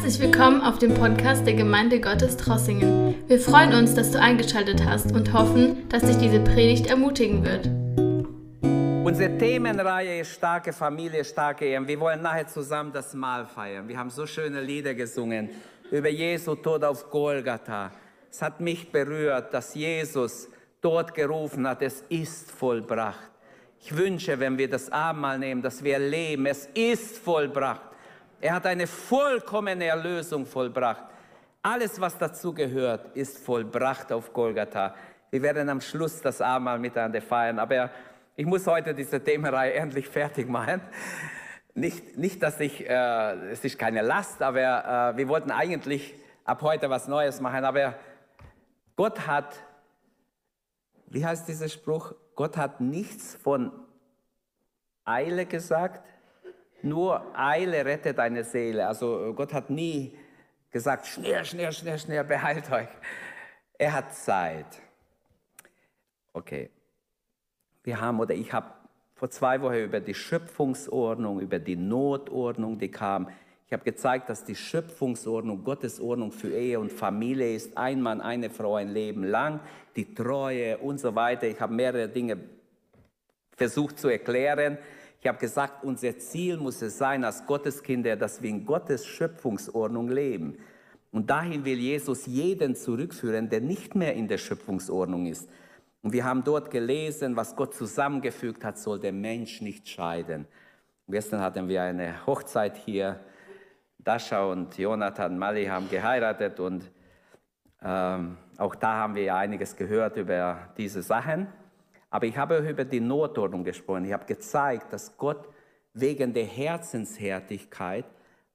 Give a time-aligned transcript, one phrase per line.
[0.00, 3.16] Herzlich willkommen auf dem Podcast der Gemeinde Gottes Trossingen.
[3.26, 7.66] Wir freuen uns, dass du eingeschaltet hast und hoffen, dass dich diese Predigt ermutigen wird.
[9.04, 11.88] Unsere Themenreihe ist starke Familie, starke Ehen.
[11.88, 13.88] Wir wollen nachher zusammen das Mahl feiern.
[13.88, 15.50] Wir haben so schöne Lieder gesungen
[15.90, 17.90] über Jesu Tod auf Golgatha.
[18.30, 20.48] Es hat mich berührt, dass Jesus
[20.80, 23.32] dort gerufen hat, es ist vollbracht.
[23.80, 27.87] Ich wünsche, wenn wir das Abendmahl nehmen, dass wir leben, es ist vollbracht.
[28.40, 31.02] Er hat eine vollkommene Erlösung vollbracht.
[31.60, 34.94] Alles, was dazu gehört, ist vollbracht auf Golgatha.
[35.30, 37.90] Wir werden am Schluss das Abendmahl miteinander feiern, aber
[38.36, 40.80] ich muss heute diese Themenreihe endlich fertig machen.
[41.74, 44.60] Nicht, nicht dass ich, äh, es ist keine Last, aber
[45.14, 46.14] äh, wir wollten eigentlich
[46.44, 47.94] ab heute was Neues machen, aber
[48.94, 49.56] Gott hat,
[51.06, 52.14] wie heißt dieser Spruch?
[52.36, 53.72] Gott hat nichts von
[55.04, 56.04] Eile gesagt,
[56.82, 58.86] nur Eile rettet deine Seele.
[58.86, 60.16] Also Gott hat nie
[60.70, 62.88] gesagt, schnell, schnell, schnell, schnell, beheilt euch.
[63.78, 64.66] Er hat Zeit.
[66.32, 66.70] Okay.
[67.84, 68.66] Wir haben oder ich habe
[69.14, 73.28] vor zwei Wochen über die Schöpfungsordnung, über die Notordnung, die kam.
[73.66, 77.76] Ich habe gezeigt, dass die Schöpfungsordnung Gottes Ordnung für Ehe und Familie ist.
[77.76, 79.60] Ein Mann, eine Frau ein Leben lang,
[79.96, 81.46] die Treue und so weiter.
[81.46, 82.38] Ich habe mehrere Dinge
[83.56, 84.78] versucht zu erklären.
[85.20, 90.08] Ich habe gesagt, unser Ziel muss es sein, als Gotteskinder, dass wir in Gottes Schöpfungsordnung
[90.08, 90.58] leben.
[91.10, 95.48] Und dahin will Jesus jeden zurückführen, der nicht mehr in der Schöpfungsordnung ist.
[96.02, 100.46] Und wir haben dort gelesen, was Gott zusammengefügt hat, soll der Mensch nicht scheiden.
[101.08, 103.20] gestern hatten wir eine Hochzeit hier.
[103.98, 106.90] Dasha und Jonathan Mali haben geheiratet und
[107.82, 111.48] ähm, auch da haben wir einiges gehört über diese Sachen.
[112.10, 114.04] Aber ich habe über die Notordnung gesprochen.
[114.04, 115.48] Ich habe gezeigt, dass Gott
[115.92, 118.06] wegen der Herzenshärtigkeit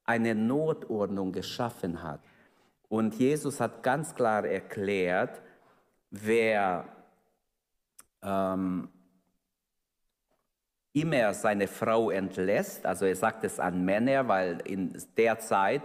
[0.04, 2.20] eine Notordnung geschaffen hat.
[2.88, 5.40] Und Jesus hat ganz klar erklärt,
[6.10, 6.86] wer
[8.22, 8.88] ähm,
[10.92, 15.82] immer seine Frau entlässt, also er sagt es an Männer, weil in der Zeit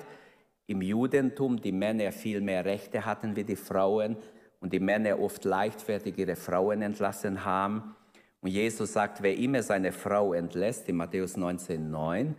[0.68, 4.18] im Judentum die Männer viel mehr Rechte hatten wie die Frauen,
[4.60, 7.96] und die Männer oft leichtfertig ihre Frauen entlassen haben.
[8.42, 12.34] Und Jesus sagt, wer immer seine Frau entlässt, in Matthäus 19,9,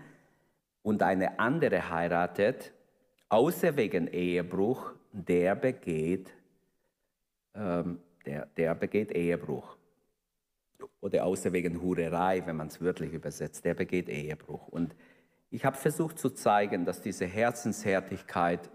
[0.83, 2.73] und eine andere heiratet,
[3.29, 6.33] außer wegen Ehebruch, der begeht,
[7.55, 9.77] ähm, der, der begeht Ehebruch.
[11.01, 14.69] Oder außer wegen Hurerei, wenn man es wörtlich übersetzt, der begeht Ehebruch.
[14.69, 14.95] Und
[15.51, 18.71] ich habe versucht zu zeigen, dass diese Herzenshärtigkeit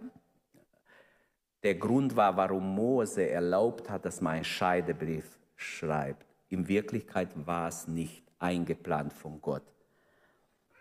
[1.65, 6.27] der Grund war, warum Mose erlaubt hat, dass man einen Scheidebrief schreibt.
[6.49, 9.63] In Wirklichkeit war es nicht eingeplant von Gott.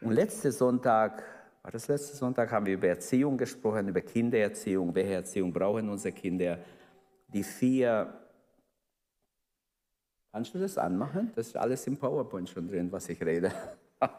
[0.03, 1.23] Und letzten Sonntag,
[1.63, 4.95] war das letzte Sonntag, haben wir über Erziehung gesprochen, über Kindererziehung.
[4.95, 6.59] Welche Erziehung brauchen unsere Kinder?
[7.29, 8.13] Die vier,
[10.33, 11.33] kannst du das anmachen?
[11.35, 13.51] Das ist alles im PowerPoint schon drin, was ich rede.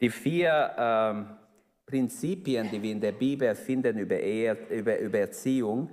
[0.00, 1.36] Die vier ähm,
[1.92, 5.90] Prinzipien, die wir in der Bibel finden über, Ehe, über, über Erziehung.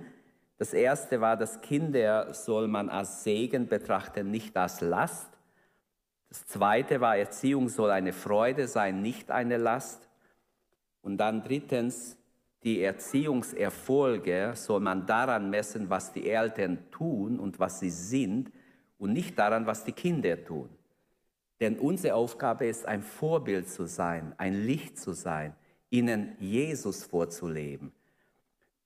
[0.56, 5.28] Das erste war, dass Kinder soll man als Segen betrachten, nicht als Last.
[6.30, 10.08] Das zweite war, Erziehung soll eine Freude sein, nicht eine Last.
[11.02, 12.16] Und dann drittens,
[12.64, 18.50] die Erziehungserfolge soll man daran messen, was die Eltern tun und was sie sind
[18.96, 20.70] und nicht daran, was die Kinder tun.
[21.60, 25.54] Denn unsere Aufgabe ist, ein Vorbild zu sein, ein Licht zu sein,
[25.90, 27.92] ihnen Jesus vorzuleben.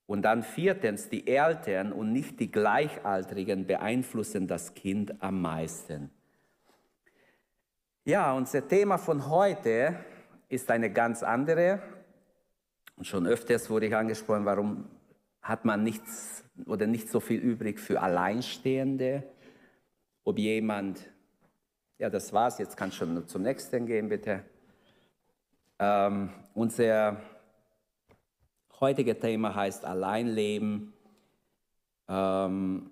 [0.06, 6.10] Und dann viertens, die Eltern und nicht die Gleichaltrigen beeinflussen das Kind am meisten.
[8.04, 9.97] Ja, unser Thema von heute
[10.48, 11.81] ist eine ganz andere.
[12.97, 14.88] Und schon öfters wurde ich angesprochen, warum
[15.41, 19.25] hat man nichts oder nicht so viel übrig für Alleinstehende?
[20.22, 21.10] Ob jemand,
[21.98, 24.44] ja, das war's, jetzt kannst du schon zum nächsten gehen, bitte.
[25.79, 27.17] Ähm, unser
[28.81, 30.93] heutiges Thema heißt Alleinleben.
[32.09, 32.91] Ähm,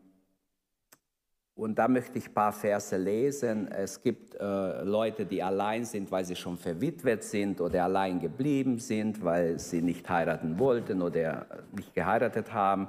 [1.55, 3.69] und da möchte ich ein paar Verse lesen.
[3.69, 8.79] Es gibt äh, Leute, die allein sind, weil sie schon verwitwet sind oder allein geblieben
[8.79, 11.47] sind, weil sie nicht heiraten wollten oder
[11.77, 12.89] nicht geheiratet haben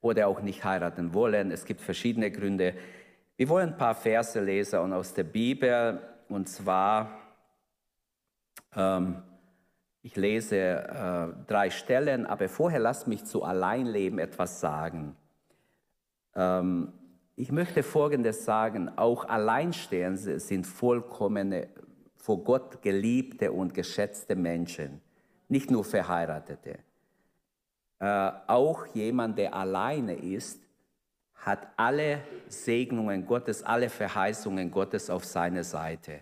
[0.00, 1.50] oder auch nicht heiraten wollen.
[1.50, 2.74] Es gibt verschiedene Gründe.
[3.36, 7.27] Wir wollen ein paar Verse lesen und aus der Bibel und zwar
[8.74, 9.22] ähm,
[10.02, 15.16] ich lese äh, drei Stellen, aber vorher lasst mich zu Alleinleben etwas sagen.
[16.34, 16.92] Ähm,
[17.36, 21.68] ich möchte Folgendes sagen, auch Alleinstehende sind vollkommene,
[22.16, 25.00] vor Gott geliebte und geschätzte Menschen.
[25.50, 26.78] nicht nur Verheiratete.
[28.00, 30.62] Äh, auch jemand, der alleine ist,
[31.34, 36.20] hat alle Segnungen Gottes, alle Verheißungen Gottes auf seiner Seite.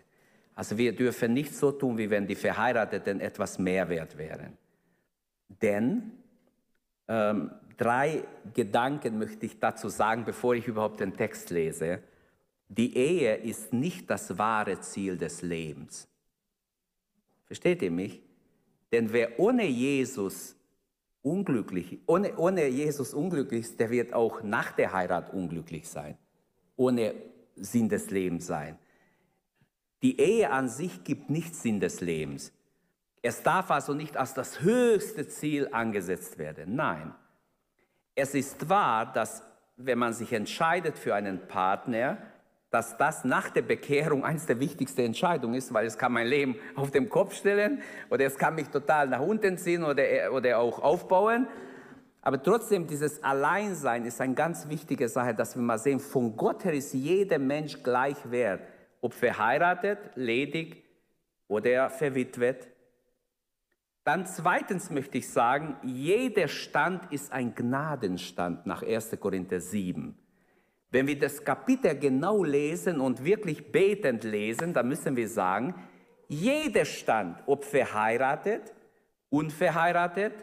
[0.56, 4.56] Also wir dürfen nicht so tun, wie wenn die Verheirateten etwas mehr wert wären.
[5.48, 6.12] Denn
[7.06, 8.24] ähm, drei
[8.54, 12.00] Gedanken möchte ich dazu sagen, bevor ich überhaupt den Text lese.
[12.68, 16.08] Die Ehe ist nicht das wahre Ziel des Lebens.
[17.44, 18.22] Versteht ihr mich?
[18.90, 20.56] Denn wer ohne Jesus
[21.20, 26.16] unglücklich, ohne, ohne Jesus unglücklich ist, der wird auch nach der Heirat unglücklich sein,
[26.76, 27.14] ohne
[27.56, 28.78] Sinn des Lebens sein.
[30.02, 32.52] Die Ehe an sich gibt nicht Sinn des Lebens.
[33.22, 36.76] Es darf also nicht als das höchste Ziel angesetzt werden.
[36.76, 37.14] Nein.
[38.14, 39.42] Es ist wahr, dass
[39.76, 42.18] wenn man sich entscheidet für einen Partner,
[42.70, 46.56] dass das nach der Bekehrung eines der wichtigsten Entscheidungen ist, weil es kann mein Leben
[46.74, 50.80] auf den Kopf stellen oder es kann mich total nach unten ziehen oder, oder auch
[50.80, 51.46] aufbauen.
[52.22, 56.64] Aber trotzdem, dieses Alleinsein ist eine ganz wichtige Sache, dass wir mal sehen, von Gott
[56.64, 58.60] her ist jeder Mensch gleich wert,
[59.06, 60.82] ob verheiratet, ledig
[61.46, 62.66] oder verwitwet.
[64.02, 69.16] Dann zweitens möchte ich sagen, jeder Stand ist ein Gnadenstand nach 1.
[69.20, 70.18] Korinther 7.
[70.90, 75.76] Wenn wir das Kapitel genau lesen und wirklich betend lesen, dann müssen wir sagen,
[76.26, 78.74] jeder Stand, ob verheiratet,
[79.30, 80.34] unverheiratet,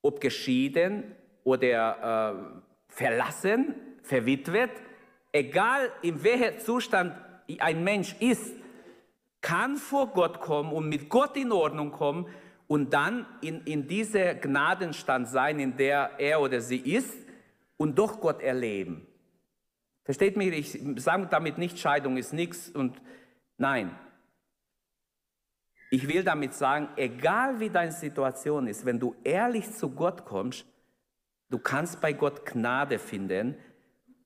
[0.00, 4.70] ob geschieden oder äh, verlassen, verwitwet,
[5.30, 7.12] egal in welchem Zustand
[7.60, 8.54] ein Mensch ist,
[9.40, 12.26] kann vor Gott kommen und mit Gott in Ordnung kommen
[12.68, 17.14] und dann in, in dieser Gnadenstand sein, in der er oder sie ist
[17.76, 19.06] und doch Gott erleben.
[20.04, 23.00] Versteht mich, ich sage damit nicht, Scheidung ist nichts und
[23.58, 23.96] nein.
[25.90, 30.64] Ich will damit sagen, egal wie deine Situation ist, wenn du ehrlich zu Gott kommst,
[31.50, 33.56] du kannst bei Gott Gnade finden.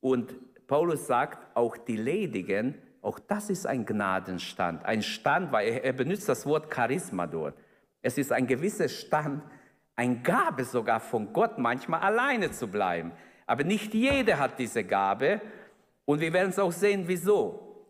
[0.00, 0.34] Und
[0.68, 2.74] Paulus sagt, auch die Ledigen,
[3.06, 4.84] auch das ist ein Gnadenstand.
[4.84, 7.54] Ein Stand, weil er, benutzt das Wort Charisma dort.
[8.02, 9.44] Es ist ein gewisser Stand,
[9.94, 13.12] ein Gabe sogar von Gott, manchmal alleine zu bleiben.
[13.46, 15.40] Aber nicht jeder hat diese Gabe.
[16.04, 17.86] Und wir werden es auch sehen, wieso.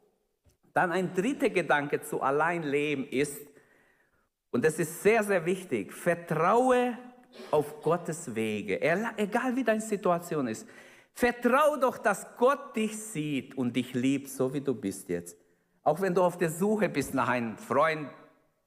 [0.74, 3.40] Dann ein dritter Gedanke zu Alleinleben ist,
[4.50, 6.96] und das ist sehr, sehr wichtig, vertraue
[7.50, 8.80] auf Gottes Wege,
[9.16, 10.68] egal wie deine Situation ist.
[11.18, 15.34] Vertraue doch, dass Gott dich sieht und dich liebt, so wie du bist jetzt.
[15.82, 18.10] Auch wenn du auf der Suche bist nach einem Freund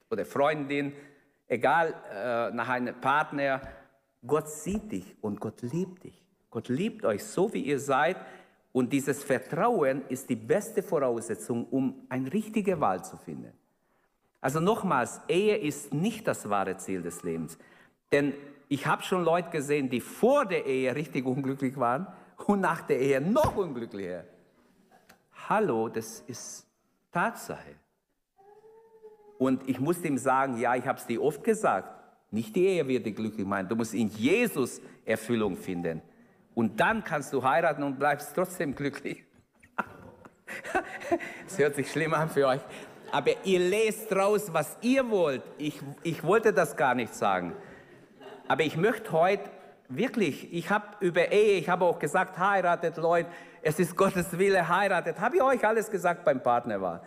[0.09, 0.93] oder Freundin,
[1.47, 3.61] egal, äh, nach einem Partner,
[4.25, 6.25] Gott sieht dich und Gott liebt dich.
[6.49, 8.17] Gott liebt euch so, wie ihr seid.
[8.71, 13.53] Und dieses Vertrauen ist die beste Voraussetzung, um eine richtige Wahl zu finden.
[14.41, 17.59] Also nochmals, Ehe ist nicht das wahre Ziel des Lebens.
[18.11, 18.33] Denn
[18.69, 22.07] ich habe schon Leute gesehen, die vor der Ehe richtig unglücklich waren
[22.47, 24.23] und nach der Ehe noch unglücklicher.
[25.47, 26.67] Hallo, das ist
[27.11, 27.75] Tatsache.
[29.37, 31.87] Und ich musste ihm sagen, ja, ich habe es dir oft gesagt,
[32.31, 36.01] nicht die Ehe wird dich glücklich machen, du musst in Jesus Erfüllung finden.
[36.53, 39.23] Und dann kannst du heiraten und bleibst trotzdem glücklich.
[41.47, 42.61] Es hört sich schlimm an für euch.
[43.11, 45.41] Aber ihr lest raus, was ihr wollt.
[45.57, 47.53] Ich, ich wollte das gar nicht sagen.
[48.47, 49.49] Aber ich möchte heute
[49.89, 53.29] wirklich, ich habe über Ehe, ich habe auch gesagt, heiratet Leute,
[53.61, 55.19] es ist Gottes Wille, heiratet.
[55.19, 57.01] Habe ich euch alles gesagt beim Partnerwahl.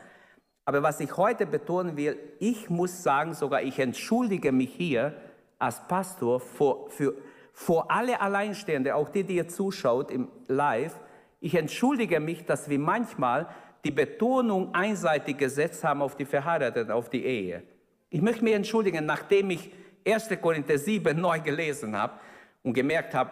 [0.65, 5.15] Aber was ich heute betonen will, ich muss sagen, sogar ich entschuldige mich hier
[5.59, 7.15] als Pastor für, für
[7.53, 10.99] vor alle Alleinstehende, auch die, die ihr zuschaut im Live,
[11.41, 13.49] ich entschuldige mich, dass wir manchmal
[13.85, 17.63] die Betonung einseitig gesetzt haben auf die Verheirateten, auf die Ehe.
[18.11, 19.71] Ich möchte mich entschuldigen, nachdem ich
[20.07, 20.31] 1.
[20.41, 22.15] Korinther 7 neu gelesen habe
[22.63, 23.31] und gemerkt habe,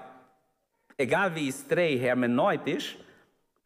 [0.96, 2.98] egal wie ich es drehe hermeneutisch,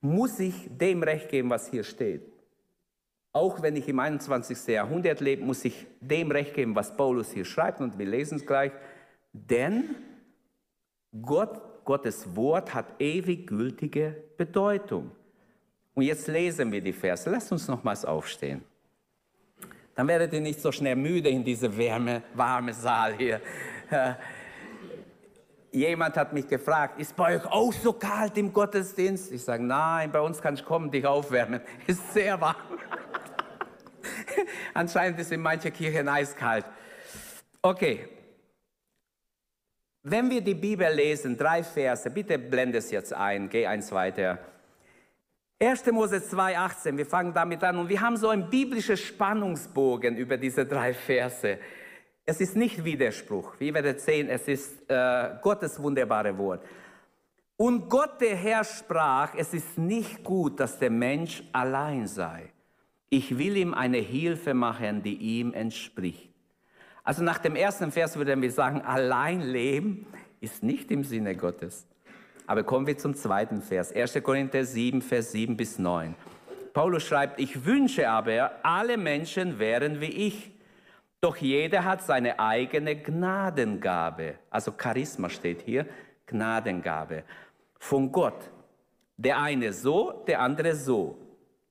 [0.00, 2.22] muss ich dem Recht geben, was hier steht.
[3.32, 4.66] Auch wenn ich im 21.
[4.68, 8.46] Jahrhundert lebe, muss ich dem Recht geben, was Paulus hier schreibt und wir lesen es
[8.46, 8.70] gleich.
[9.32, 9.96] Denn
[11.20, 15.10] Gott, Gottes Wort hat ewig gültige Bedeutung.
[15.94, 17.28] Und jetzt lesen wir die Verse.
[17.28, 18.62] Lasst uns nochmals aufstehen.
[19.94, 23.40] Dann werdet ihr nicht so schnell müde in diesem wärme, warme Saal hier.
[25.74, 29.32] Jemand hat mich gefragt, ist bei euch auch so kalt im Gottesdienst?
[29.32, 31.60] Ich sage, nein, bei uns kann ich kommen, dich aufwärmen.
[31.86, 32.54] Ist sehr warm.
[34.74, 36.64] Anscheinend ist in manchen Kirchen eiskalt.
[37.60, 38.08] Okay,
[40.06, 44.38] wenn wir die Bibel lesen, drei Verse, bitte blende es jetzt ein, geh eins weiter.
[45.58, 45.86] 1.
[45.92, 50.66] Mose 2,18, wir fangen damit an und wir haben so einen biblischen Spannungsbogen über diese
[50.66, 51.58] drei Verse.
[52.26, 53.54] Es ist nicht Widerspruch.
[53.58, 56.64] Wie ihr werdet sehen, es ist äh, Gottes wunderbare Wort.
[57.56, 62.50] Und Gott der Herr sprach, es ist nicht gut, dass der Mensch allein sei.
[63.10, 66.30] Ich will ihm eine Hilfe machen, die ihm entspricht.
[67.04, 70.06] Also nach dem ersten Vers würden wir sagen, allein leben
[70.40, 71.86] ist nicht im Sinne Gottes.
[72.46, 74.22] Aber kommen wir zum zweiten Vers, 1.
[74.22, 76.14] Korinther 7, Vers 7 bis 9.
[76.72, 80.53] Paulus schreibt, ich wünsche aber, alle Menschen wären wie ich.
[81.24, 84.34] Doch jeder hat seine eigene Gnadengabe.
[84.50, 85.86] Also Charisma steht hier,
[86.26, 87.24] Gnadengabe.
[87.78, 88.50] Von Gott.
[89.16, 91.16] Der eine so, der andere so.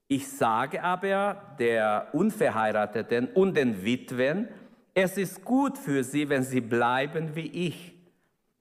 [0.08, 4.48] Ich sage aber der Unverheirateten und den Witwen,
[4.96, 7.94] es ist gut für sie, wenn sie bleiben wie ich.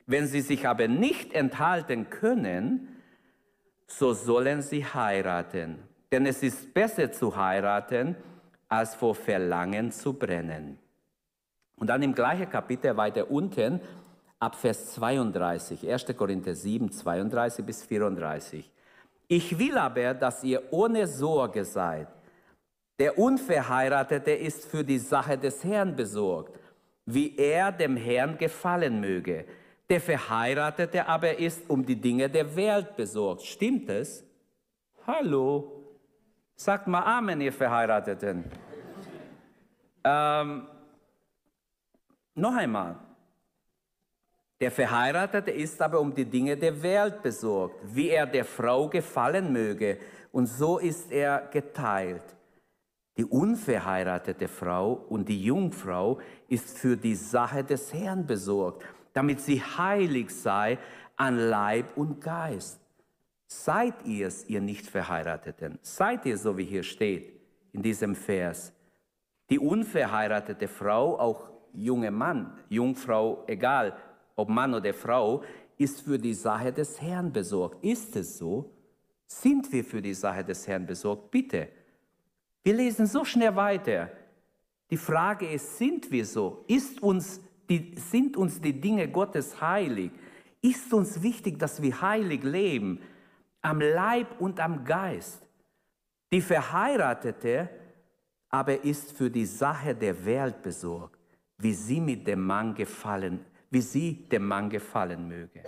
[0.04, 3.00] Wenn sie sich aber nicht enthalten können,
[3.86, 5.78] so sollen sie heiraten.
[6.12, 8.14] Denn es ist besser zu heiraten,
[8.68, 10.81] als vor Verlangen zu brennen.
[11.76, 13.80] Und dann im gleichen Kapitel weiter unten,
[14.38, 16.16] ab Vers 32, 1.
[16.16, 18.70] Korinther 7, 32 bis 34.
[19.28, 22.08] Ich will aber, dass ihr ohne Sorge seid.
[22.98, 26.58] Der Unverheiratete ist für die Sache des Herrn besorgt,
[27.06, 29.44] wie er dem Herrn gefallen möge.
[29.88, 33.42] Der Verheiratete aber ist um die Dinge der Welt besorgt.
[33.42, 34.24] Stimmt es?
[35.06, 35.82] Hallo?
[36.54, 38.44] Sagt mal Amen, ihr Verheirateten.
[40.04, 40.66] ähm,
[42.34, 42.96] noch einmal.
[44.60, 49.52] Der Verheiratete ist aber um die Dinge der Welt besorgt, wie er der Frau gefallen
[49.52, 49.98] möge.
[50.30, 52.24] Und so ist er geteilt.
[53.16, 59.60] Die unverheiratete Frau und die Jungfrau ist für die Sache des Herrn besorgt, damit sie
[59.60, 60.78] heilig sei
[61.16, 62.80] an Leib und Geist.
[63.46, 65.78] Seid ihr es, ihr nicht Verheirateten?
[65.82, 67.38] Seid ihr so, wie hier steht
[67.72, 68.72] in diesem Vers?
[69.50, 73.96] Die unverheiratete Frau, auch junge Mann, Jungfrau, egal
[74.36, 75.42] ob Mann oder Frau,
[75.78, 77.84] ist für die Sache des Herrn besorgt.
[77.84, 78.70] Ist es so?
[79.26, 81.30] Sind wir für die Sache des Herrn besorgt?
[81.30, 81.68] Bitte.
[82.62, 84.10] Wir lesen so schnell weiter.
[84.90, 86.64] Die Frage ist, sind wir so?
[86.68, 90.12] Ist uns die, sind uns die Dinge Gottes heilig?
[90.60, 93.00] Ist uns wichtig, dass wir heilig leben,
[93.62, 95.42] am Leib und am Geist?
[96.30, 97.68] Die Verheiratete
[98.52, 101.18] aber ist für die Sache der Welt besorgt,
[101.62, 103.40] wie sie mit dem Mann gefallen,
[103.70, 105.62] wie sie dem Mann gefallen möge.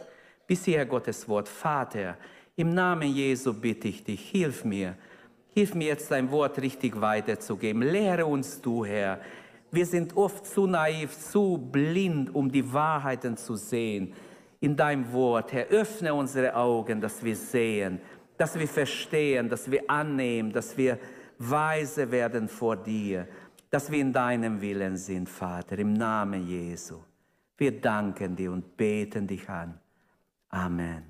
[0.46, 2.18] Bisher Gottes Wort, Vater,
[2.56, 4.96] im Namen Jesu bitte ich dich, hilf mir,
[5.54, 7.82] Hilf mir jetzt dein Wort richtig weiterzugeben.
[7.82, 9.20] Lehre uns du, Herr.
[9.70, 14.14] Wir sind oft zu naiv, zu blind, um die Wahrheiten zu sehen.
[14.58, 18.00] In deinem Wort, Herr, öffne unsere Augen, dass wir sehen,
[18.36, 20.98] dass wir verstehen, dass wir annehmen, dass wir
[21.38, 23.28] weise werden vor dir,
[23.74, 27.00] dass wir in deinem Willen sind, Vater, im Namen Jesu.
[27.56, 29.78] Wir danken dir und beten dich an.
[30.48, 31.02] Amen.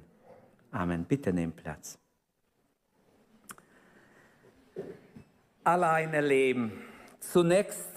[0.71, 1.05] Amen.
[1.05, 1.99] Bitte nimm Platz.
[5.65, 6.73] alleine leben.
[7.21, 7.91] Zunächst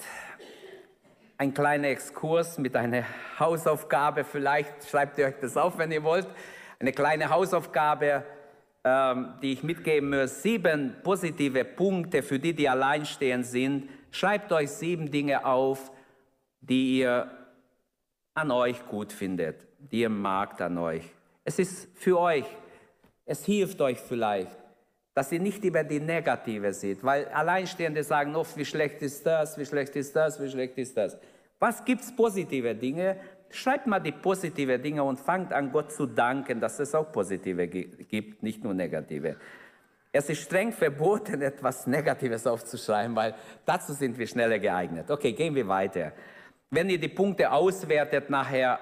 [1.38, 3.04] ein kleiner Exkurs mit einer
[3.38, 4.24] Hausaufgabe.
[4.24, 6.28] Vielleicht schreibt ihr euch das auf, wenn ihr wollt.
[6.80, 8.24] Eine kleine Hausaufgabe,
[8.84, 10.42] ähm, die ich mitgeben muss.
[10.42, 13.90] Sieben positive Punkte für die, die alleinstehend sind.
[14.12, 15.92] Schreibt euch sieben Dinge auf,
[16.62, 17.32] die ihr
[18.34, 21.04] an euch gut findet, die ihr magt an euch.
[21.44, 22.46] Es ist für euch.
[23.26, 24.58] Es hilft euch vielleicht
[25.18, 29.58] dass ihr nicht über die Negative seht, weil Alleinstehende sagen oft, wie schlecht ist das,
[29.58, 31.18] wie schlecht ist das, wie schlecht ist das.
[31.58, 33.18] Was gibt es positive Dinge?
[33.50, 37.68] Schreibt mal die positive Dinge und fangt an, Gott zu danken, dass es auch positive
[37.68, 39.38] gibt, nicht nur negative.
[40.18, 45.12] Es ist streng verboten, etwas Negatives aufzuschreiben, weil dazu sind wir schneller geeignet.
[45.12, 46.12] Okay, gehen wir weiter.
[46.72, 48.80] Wenn ihr die Punkte auswertet nachher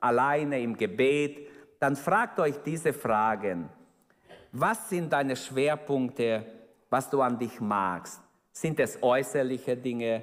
[0.00, 1.48] alleine im Gebet,
[1.80, 3.68] dann fragt euch diese Fragen.
[4.52, 6.46] Was sind deine Schwerpunkte,
[6.88, 8.20] was du an dich magst?
[8.52, 10.22] Sind es äußerliche Dinge?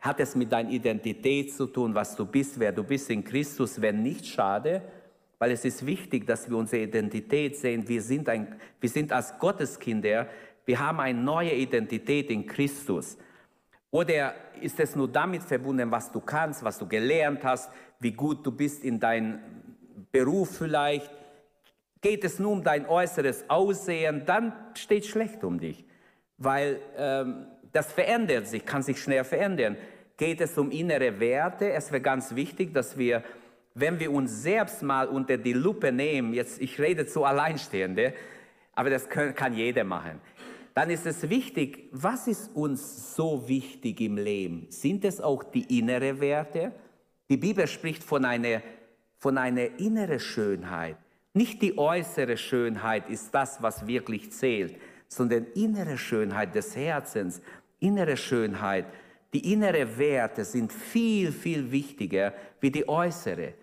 [0.00, 3.78] Hat es mit deiner Identität zu tun, was du bist, wer du bist in Christus?
[3.78, 4.80] Wenn nicht, schade,
[5.44, 7.86] weil es ist wichtig, dass wir unsere Identität sehen.
[7.86, 10.26] Wir sind, ein, wir sind als Gotteskinder,
[10.64, 13.18] wir haben eine neue Identität in Christus.
[13.90, 17.70] Oder ist es nur damit verbunden, was du kannst, was du gelernt hast,
[18.00, 19.38] wie gut du bist in deinem
[20.10, 21.10] Beruf vielleicht?
[22.00, 25.84] Geht es nur um dein äußeres Aussehen, dann steht schlecht um dich,
[26.38, 29.76] weil ähm, das verändert sich, kann sich schnell verändern.
[30.16, 31.70] Geht es um innere Werte?
[31.70, 33.22] Es wäre ganz wichtig, dass wir,
[33.74, 38.14] wenn wir uns selbst mal unter die Lupe nehmen, jetzt ich rede zu Alleinstehende,
[38.72, 40.20] aber das kann, jeder machen.
[40.74, 44.66] dann ist es wichtig, was ist uns so wichtig im Leben?
[44.70, 46.72] Sind es auch die innere Werte?
[47.28, 48.62] Die Bibel spricht von einer,
[49.18, 50.96] von einer inneren Schönheit.
[51.32, 54.76] Nicht die äußere Schönheit ist das, was wirklich zählt,
[55.08, 57.40] sondern innere Schönheit des Herzens,
[57.80, 58.86] innere Schönheit.
[59.32, 63.54] Die innere Werte sind viel, viel wichtiger wie die äußere.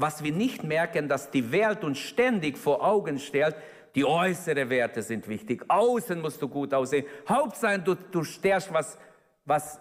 [0.00, 3.54] Was wir nicht merken, dass die Welt uns ständig vor Augen stellt,
[3.94, 5.62] die äußeren Werte sind wichtig.
[5.68, 7.04] Außen musst du gut aussehen.
[7.28, 8.96] Hauptsache, du, du stärkst was,
[9.44, 9.78] was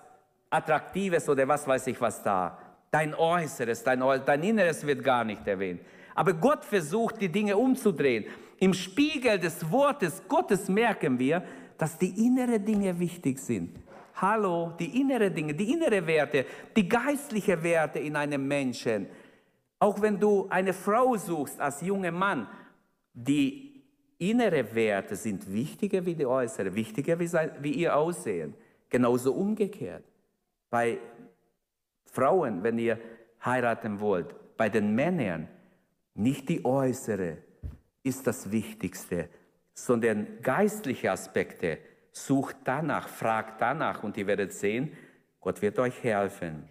[0.50, 2.58] Attraktives oder was weiß ich was da.
[2.92, 5.80] Dein Äußeres, dein, dein Inneres wird gar nicht erwähnt.
[6.16, 8.26] Aber Gott versucht, die Dinge umzudrehen.
[8.60, 11.42] Im Spiegel des Wortes Gottes merken wir,
[11.78, 13.78] dass die inneren Dinge wichtig sind.
[14.16, 16.46] Hallo, die inneren Dinge, die inneren Werte,
[16.76, 19.08] die geistlichen Werte in einem Menschen.
[19.80, 22.48] Auch wenn du eine Frau suchst als junger Mann,
[23.14, 23.82] die
[24.18, 28.54] innere Werte sind wichtiger wie die äußeren, wichtiger wie, sein, wie ihr Aussehen.
[28.90, 30.04] Genauso umgekehrt.
[30.70, 31.00] Bei
[32.06, 33.00] Frauen, wenn ihr
[33.44, 35.48] heiraten wollt, bei den Männern,
[36.14, 37.38] nicht die äußere
[38.04, 39.30] ist das Wichtigste,
[39.74, 41.78] sondern geistliche Aspekte.
[42.12, 44.92] Sucht danach, fragt danach und ihr werdet sehen,
[45.40, 46.68] Gott wird euch helfen.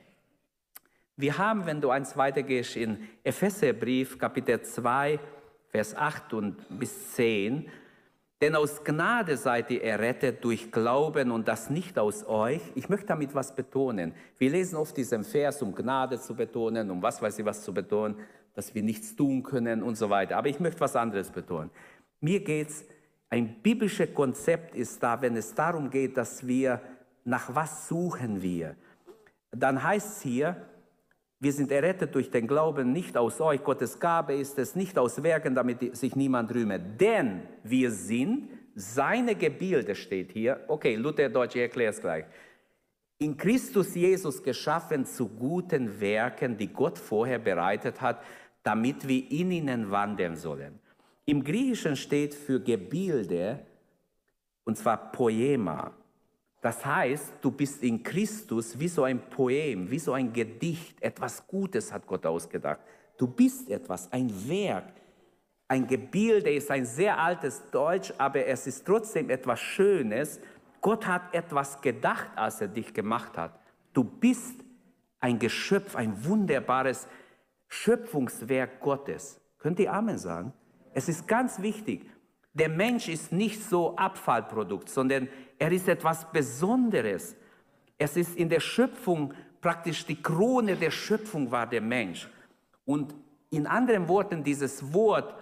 [1.19, 5.21] Wir haben, wenn du eins weitergehst, in Epheserbrief, Kapitel 2,
[5.69, 7.69] Vers 8 und bis 10,
[8.41, 12.63] denn aus Gnade seid ihr errettet durch Glauben und das nicht aus euch.
[12.77, 14.15] Ich möchte damit was betonen.
[14.39, 17.75] Wir lesen oft diesen Vers, um Gnade zu betonen, um was weiß ich was zu
[17.75, 18.17] betonen
[18.59, 20.37] dass wir nichts tun können und so weiter.
[20.37, 21.71] Aber ich möchte was anderes betonen.
[22.21, 22.85] Mir geht es,
[23.31, 26.81] ein biblisches Konzept ist da, wenn es darum geht, dass wir,
[27.25, 28.75] nach was suchen wir?
[29.53, 30.57] Dann heißt es hier,
[31.41, 33.63] wir sind errettet durch den Glauben nicht aus euch.
[33.63, 36.81] Gottes Gabe ist es nicht aus Werken, damit sich niemand rühme.
[36.81, 40.65] Denn wir sind seine Gebilde, steht hier.
[40.69, 42.25] Okay, Luther Deutsch, ich erkläre es gleich
[43.19, 48.23] in Christus Jesus geschaffen zu guten Werken, die Gott vorher bereitet hat,
[48.63, 50.79] damit wir in ihnen wandeln sollen.
[51.25, 53.67] Im Griechischen steht für Gebilde,
[54.65, 55.93] und zwar Poema.
[56.61, 61.01] Das heißt, du bist in Christus wie so ein Poem, wie so ein Gedicht.
[61.01, 62.81] Etwas Gutes hat Gott ausgedacht.
[63.17, 64.93] Du bist etwas, ein Werk.
[65.69, 70.41] Ein Gebilde ist ein sehr altes Deutsch, aber es ist trotzdem etwas Schönes.
[70.81, 73.61] Gott hat etwas gedacht, als er dich gemacht hat.
[73.93, 74.55] Du bist
[75.21, 77.07] ein Geschöpf, ein wunderbares
[77.69, 79.41] Schöpfungswerk Gottes.
[79.59, 80.53] Könnt ihr Amen sagen?
[80.95, 82.09] Es ist ganz wichtig.
[82.59, 87.37] Der Mensch ist nicht so Abfallprodukt, sondern er ist etwas Besonderes.
[87.97, 92.29] Es ist in der Schöpfung praktisch die Krone der Schöpfung war der Mensch.
[92.85, 93.15] Und
[93.51, 95.35] in anderen Worten, dieses Wort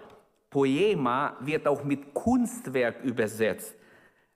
[0.50, 3.74] Poema wird auch mit Kunstwerk übersetzt.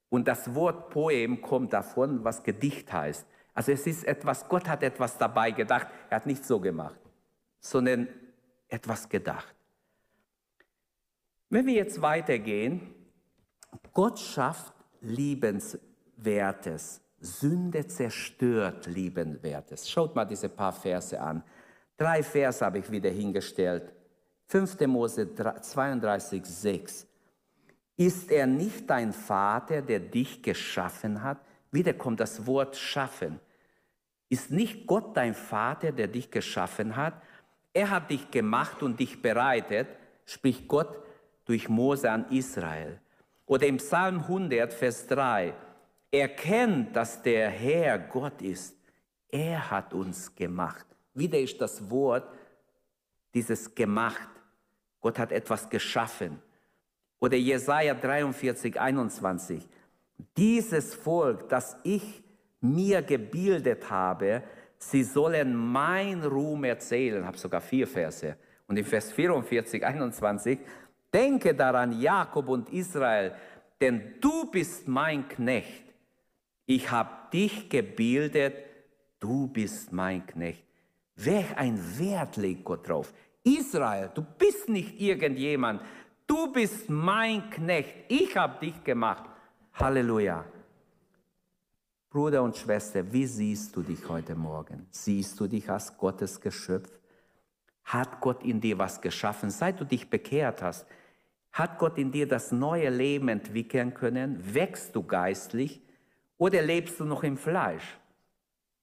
[0.08, 3.26] Und das Wort Poem kommt davon, was Gedicht heißt.
[3.54, 5.86] Also es ist etwas, Gott hat etwas dabei gedacht.
[6.08, 7.00] Er hat nicht so gemacht
[7.60, 8.08] sondern
[8.68, 9.54] etwas gedacht.
[11.52, 12.94] Wenn wir jetzt weitergehen,
[13.92, 19.90] Gott schafft Liebenswertes, Sünde zerstört Liebenswertes.
[19.90, 21.42] Schaut mal diese paar Verse an.
[21.96, 23.92] Drei Verse habe ich wieder hingestellt.
[24.46, 24.78] 5.
[24.86, 27.08] Mose 32, 6.
[27.96, 31.38] Ist er nicht dein Vater, der dich geschaffen hat?
[31.72, 33.40] Wieder kommt das Wort schaffen.
[34.28, 37.20] Ist nicht Gott dein Vater, der dich geschaffen hat?
[37.72, 39.88] Er hat dich gemacht und dich bereitet,
[40.24, 41.10] spricht Gott
[41.50, 43.00] durch Mose an Israel.
[43.44, 45.52] Oder im Psalm 100, Vers 3,
[46.12, 48.76] erkennt, dass der Herr Gott ist.
[49.28, 50.86] Er hat uns gemacht.
[51.12, 52.32] Wieder ist das Wort
[53.34, 54.30] dieses gemacht.
[55.00, 56.40] Gott hat etwas geschaffen.
[57.18, 59.68] Oder Jesaja 43, 21.
[60.36, 62.22] Dieses Volk, das ich
[62.60, 64.44] mir gebildet habe,
[64.78, 67.22] sie sollen mein Ruhm erzählen.
[67.22, 68.36] Ich habe sogar vier Verse.
[68.68, 70.60] Und in Vers 44, 21,
[71.12, 73.35] denke daran, Jakob und Israel,
[73.81, 75.85] denn du bist mein Knecht.
[76.66, 78.55] Ich habe dich gebildet,
[79.18, 80.64] du bist mein Knecht.
[81.16, 83.12] Welch ein Wert legt Gott drauf.
[83.42, 85.83] Israel, du bist nicht irgendjemand.
[86.27, 87.94] Du bist mein Knecht.
[88.09, 89.25] Ich habe dich gemacht.
[89.75, 90.44] Halleluja.
[92.11, 94.87] Bruder und Schwester, wie siehst du dich heute Morgen?
[94.90, 96.90] Siehst du dich als Gottes Geschöpf?
[97.85, 99.51] Hat Gott in dir was geschaffen?
[99.51, 100.87] Seit du dich bekehrt hast,
[101.52, 104.54] hat Gott in dir das neue Leben entwickeln können?
[104.54, 105.82] Wächst du geistlich
[106.38, 107.98] oder lebst du noch im Fleisch?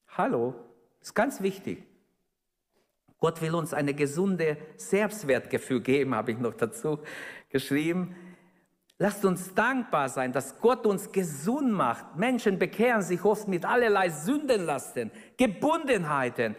[0.10, 0.56] Hallo,
[1.01, 1.84] ist ganz wichtig.
[3.19, 6.99] Gott will uns eine gesunde Selbstwertgefühl geben, habe ich noch dazu
[7.49, 8.15] geschrieben.
[8.99, 12.15] Lasst uns dankbar sein, dass Gott uns gesund macht.
[12.15, 16.56] Menschen bekehren sich oft mit allerlei Sündenlasten, Gebundenheiten,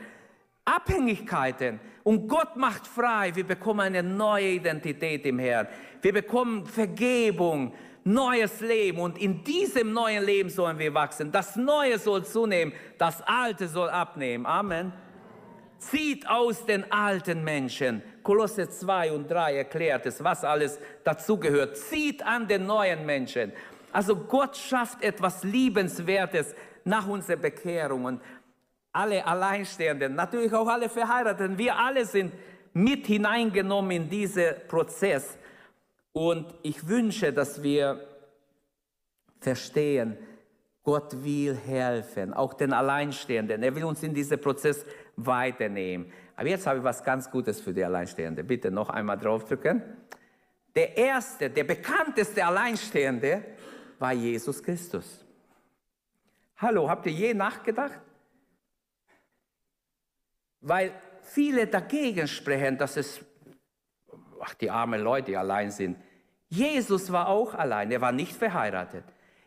[0.64, 1.80] Abhängigkeiten.
[2.08, 3.32] Und Gott macht frei.
[3.34, 5.68] Wir bekommen eine neue Identität im Herrn.
[6.00, 8.98] Wir bekommen Vergebung, neues Leben.
[8.98, 11.30] Und in diesem neuen Leben sollen wir wachsen.
[11.30, 14.46] Das Neue soll zunehmen, das Alte soll abnehmen.
[14.46, 14.94] Amen.
[15.76, 18.02] Zieht aus den alten Menschen.
[18.22, 21.76] Kolosse 2 und 3 erklärt es, was alles dazugehört.
[21.76, 23.52] Zieht an den neuen Menschen.
[23.92, 28.06] Also Gott schafft etwas Liebenswertes nach unserer Bekehrung.
[28.06, 28.22] Und
[28.92, 32.32] alle Alleinstehenden, natürlich auch alle Verheirateten, wir alle sind
[32.72, 35.36] mit hineingenommen in diesen Prozess.
[36.12, 38.00] Und ich wünsche, dass wir
[39.40, 40.16] verstehen,
[40.82, 43.62] Gott will helfen, auch den Alleinstehenden.
[43.62, 46.10] Er will uns in diesen Prozess weiternehmen.
[46.34, 48.46] Aber jetzt habe ich was ganz Gutes für die Alleinstehenden.
[48.46, 49.82] Bitte noch einmal draufdrücken.
[50.74, 53.44] Der erste, der bekannteste Alleinstehende
[53.98, 55.24] war Jesus Christus.
[56.56, 58.00] Hallo, habt ihr je nachgedacht?
[60.60, 60.92] Weil
[61.22, 63.20] viele dagegen sprechen, dass es,
[64.40, 65.96] ach, die armen Leute, allein sind.
[66.48, 69.04] Jesus war auch allein, er war nicht verheiratet.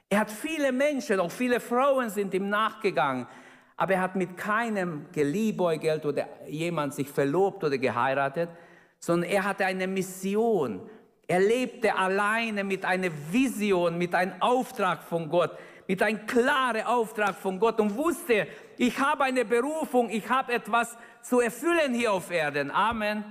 [0.09, 3.27] Er hat viele Menschen, auch viele Frauen sind ihm nachgegangen,
[3.77, 8.49] aber er hat mit keinem geliebäugelt oder jemand sich verlobt oder geheiratet,
[8.99, 10.87] sondern er hatte eine Mission.
[11.27, 15.57] Er lebte alleine mit einer Vision, mit einem Auftrag von Gott,
[15.91, 20.97] mit einem klaren Auftrag von Gott und wusste, ich habe eine Berufung, ich habe etwas
[21.21, 22.71] zu erfüllen hier auf Erden.
[22.71, 23.25] Amen.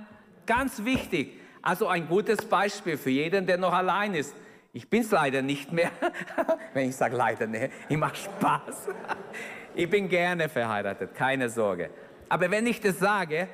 [0.45, 1.39] Ganz wichtig.
[1.63, 4.35] Also ein gutes Beispiel für jeden, der noch allein ist.
[4.73, 5.89] Ich bin es leider nicht mehr.
[6.75, 8.89] Wenn ich sage leider, ne, ich mache Spaß.
[9.73, 11.89] Ich bin gerne verheiratet, keine Sorge.
[12.27, 13.47] Aber wenn ich das sage,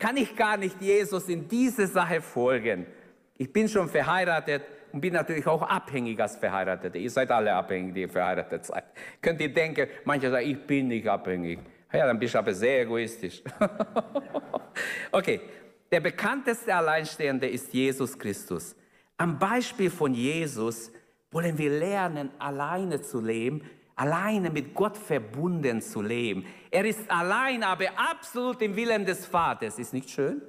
[0.00, 2.86] kann ich gar nicht Jesus in diese Sache folgen.
[3.38, 6.98] Ich bin schon verheiratet und bin natürlich auch abhängig als Verheiratete.
[6.98, 8.84] Ihr seid alle abhängig, die ihr verheiratet seid.
[9.22, 11.58] Könnt ihr denken, manche sagen, ich bin nicht abhängig.
[11.92, 13.42] Ja, dann bist du aber sehr egoistisch.
[15.12, 15.40] okay,
[15.90, 18.76] der bekannteste Alleinstehende ist Jesus Christus.
[19.16, 20.92] Am Beispiel von Jesus
[21.32, 23.62] wollen wir lernen, alleine zu leben,
[23.96, 26.46] alleine mit Gott verbunden zu leben.
[26.70, 29.78] Er ist allein, aber absolut im Willen des Vaters.
[29.78, 30.40] Ist nicht schön?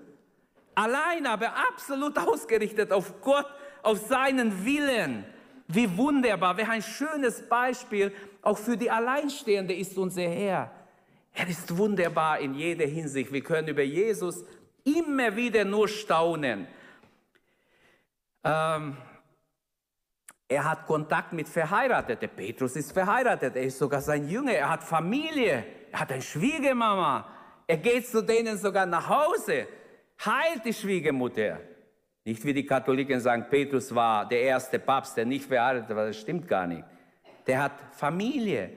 [0.74, 3.48] Allein, aber absolut ausgerichtet auf Gott,
[3.84, 5.26] auf seinen Willen.
[5.68, 10.72] Wie wunderbar, welch ein schönes Beispiel auch für die Alleinstehende ist unser Herr.
[11.34, 13.32] Er ist wunderbar in jeder Hinsicht.
[13.32, 14.44] Wir können über Jesus
[14.84, 16.68] immer wieder nur staunen.
[18.44, 18.98] Ähm,
[20.48, 22.30] er hat Kontakt mit Verheirateten.
[22.36, 27.26] Petrus ist verheiratet, er ist sogar sein Jünger, er hat Familie, er hat eine Schwiegermama.
[27.68, 29.68] Er geht zu denen sogar nach Hause,
[30.26, 31.62] heilt die Schwiegermutter.
[32.24, 36.18] Nicht wie die Katholiken sagen, Petrus war der erste Papst, der nicht verheiratet war, das
[36.18, 36.84] stimmt gar nicht.
[37.48, 38.72] Der hat Familie.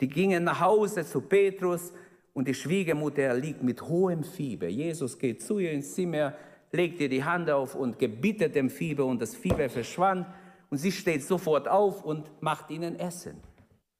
[0.00, 1.92] Die gingen nach Hause zu Petrus
[2.32, 4.68] und die Schwiegermutter liegt mit hohem Fieber.
[4.68, 6.34] Jesus geht zu ihr ins Zimmer,
[6.70, 10.26] legt ihr die Hand auf und gebietet dem Fieber und das Fieber verschwand
[10.70, 13.42] und sie steht sofort auf und macht ihnen Essen.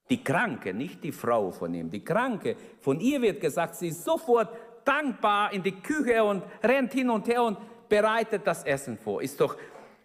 [0.09, 4.05] Die Kranke, nicht die Frau von ihm, die Kranke, von ihr wird gesagt, sie ist
[4.05, 4.49] sofort
[4.85, 7.59] dankbar in die Küche und rennt hin und her und
[7.91, 9.21] bereitet das Essen vor.
[9.21, 9.59] Ist doch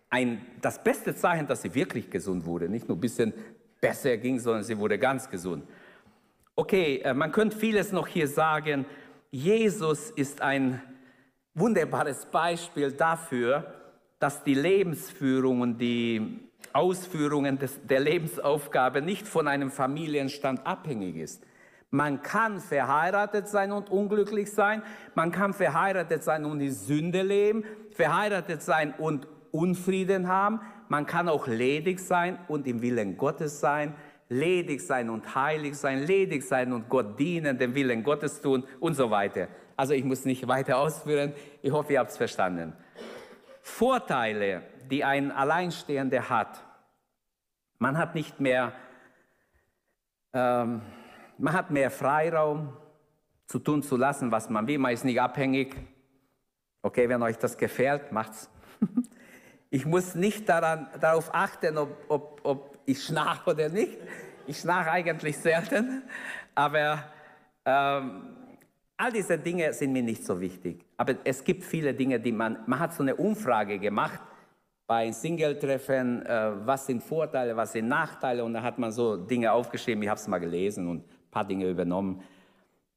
[0.10, 2.67] ein, das beste Zeichen, dass sie wirklich gesund wurde.
[2.67, 3.34] Nicht nur ein bisschen
[3.80, 5.63] besser ging, sondern sie wurde ganz gesund.
[6.56, 8.86] Okay, äh, man könnte vieles noch hier sagen.
[9.32, 10.82] Jesus ist ein
[11.54, 13.74] wunderbares Beispiel dafür,
[14.19, 16.39] dass die Lebensführung und die
[16.74, 21.43] Ausführungen des, der Lebensaufgabe nicht von einem Familienstand abhängig ist.
[21.95, 24.84] Man kann verheiratet sein und unglücklich sein.
[25.13, 30.60] Man kann verheiratet sein und in Sünde leben, verheiratet sein und Unfrieden haben.
[30.89, 33.95] Man kann auch ledig sein und im Willen Gottes sein,
[34.27, 38.95] ledig sein und heilig sein, ledig sein und Gott dienen, den Willen Gottes tun und
[38.95, 39.47] so weiter.
[39.77, 41.31] Also ich muss nicht weiter ausführen.
[41.62, 42.73] Ich hoffe, ihr habt es verstanden.
[43.62, 46.62] Vorteile, die ein Alleinstehender hat.
[47.79, 48.73] Man hat nicht mehr,
[50.34, 50.81] ähm,
[51.38, 52.74] man hat mehr Freiraum
[53.48, 54.78] zu tun, zu lassen, was man will.
[54.78, 55.76] Man ist nicht abhängig.
[56.82, 58.50] Okay, wenn euch das gefällt, macht's.
[59.71, 63.98] Ich muss nicht daran, darauf achten, ob, ob, ob ich schnarche oder nicht.
[64.48, 66.04] Ich schnarche eigentlich selten,
[66.54, 67.04] aber
[67.65, 68.38] ähm,
[68.95, 70.86] all diese Dinge sind mir nicht so wichtig.
[70.95, 74.21] Aber es gibt viele Dinge, die man, man hat so eine Umfrage gemacht
[74.88, 79.52] bei Single-Treffen, äh, was sind Vorteile, was sind Nachteile und da hat man so Dinge
[79.52, 81.04] aufgeschrieben, ich habe es mal gelesen und
[81.36, 82.24] paar Dinge übernommen.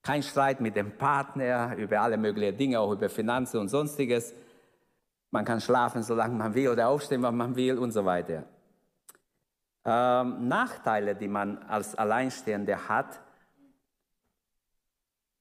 [0.01, 4.33] Kein Streit mit dem Partner über alle möglichen Dinge, auch über Finanzen und sonstiges.
[5.33, 8.45] Man kann schlafen, solange man will oder aufstehen, wann man will und so weiter.
[9.85, 13.21] Ähm, Nachteile, die man als Alleinstehende hat,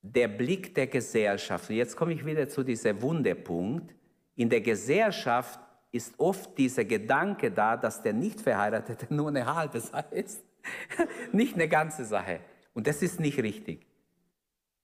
[0.01, 1.69] der Blick der Gesellschaft.
[1.69, 3.93] Jetzt komme ich wieder zu diesem Wunderpunkt.
[4.35, 5.59] In der Gesellschaft
[5.91, 10.43] ist oft dieser Gedanke da, dass der Nichtverheiratete nur eine halbe Sache ist,
[11.31, 12.39] nicht eine ganze Sache.
[12.77, 13.87] Und das ist nicht richtig.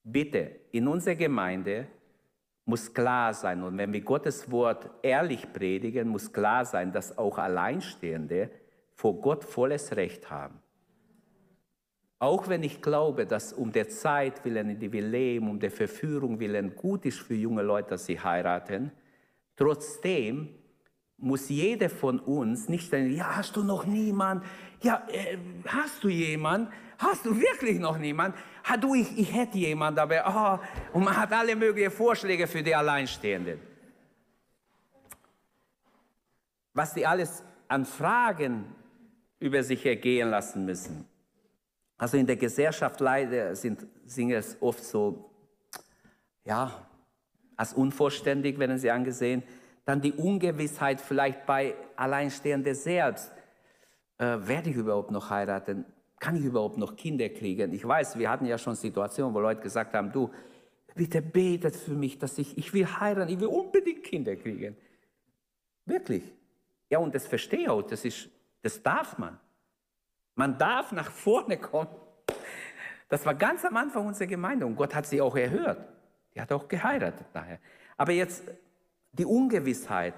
[0.02, 1.86] Bitte, in unserer Gemeinde
[2.64, 7.38] muss klar sein, und wenn wir Gottes Wort ehrlich predigen, muss klar sein, dass auch
[7.38, 8.50] Alleinstehende
[8.96, 10.60] vor Gott volles Recht haben.
[12.18, 15.70] Auch wenn ich glaube, dass um der Zeit willen, in die wir leben, um der
[15.70, 18.90] Verführung willen, gut ist für junge Leute, dass sie heiraten,
[19.54, 20.48] trotzdem
[21.16, 24.44] muss jeder von uns nicht sagen, ja, hast du noch niemand?
[24.82, 26.70] Ja, äh, hast du jemand?
[26.98, 28.34] Hast du wirklich noch niemand?
[28.64, 30.60] Ha, du, ich, ich hätte jemand, aber,
[30.92, 33.60] oh, und man hat alle möglichen Vorschläge für die Alleinstehenden.
[36.72, 38.74] Was die alles an Fragen
[39.38, 41.06] über sich ergehen lassen müssen.
[41.98, 45.30] Also in der Gesellschaft leider sind, sind es oft so,
[46.44, 46.86] ja,
[47.56, 49.42] als unvollständig werden sie angesehen.
[49.84, 53.30] Dann die Ungewissheit vielleicht bei Alleinstehenden selbst.
[54.18, 55.84] Äh, werde ich überhaupt noch heiraten?
[56.24, 57.74] Kann ich überhaupt noch Kinder kriegen?
[57.74, 60.30] Ich weiß, wir hatten ja schon Situationen, wo Leute gesagt haben, du,
[60.94, 64.74] bitte betet für mich, dass ich, ich will heiraten, ich will unbedingt Kinder kriegen.
[65.84, 66.22] Wirklich.
[66.88, 68.30] Ja, und das verstehe ich auch, das, ist,
[68.62, 69.38] das darf man.
[70.34, 71.94] Man darf nach vorne kommen.
[73.10, 75.86] Das war ganz am Anfang unserer Gemeinde und Gott hat sie auch erhört.
[76.34, 77.58] Die hat auch geheiratet nachher.
[77.98, 78.44] Aber jetzt
[79.12, 80.14] die Ungewissheit,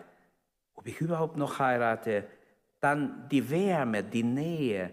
[0.73, 2.29] ob ich überhaupt noch heirate,
[2.79, 4.93] dann die Wärme, die Nähe,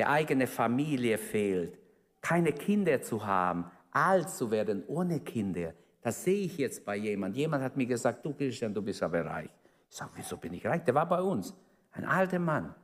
[0.00, 1.78] der eigene Familie fehlt,
[2.22, 5.74] keine Kinder zu haben, alt zu werden ohne Kinder.
[6.00, 7.36] Das sehe ich jetzt bei jemand.
[7.36, 9.50] Jemand hat mir gesagt, du Christian, du bist aber reich.
[9.90, 10.82] Ich sage, wieso bin ich reich?
[10.84, 11.54] Der war bei uns,
[11.92, 12.74] ein alter Mann.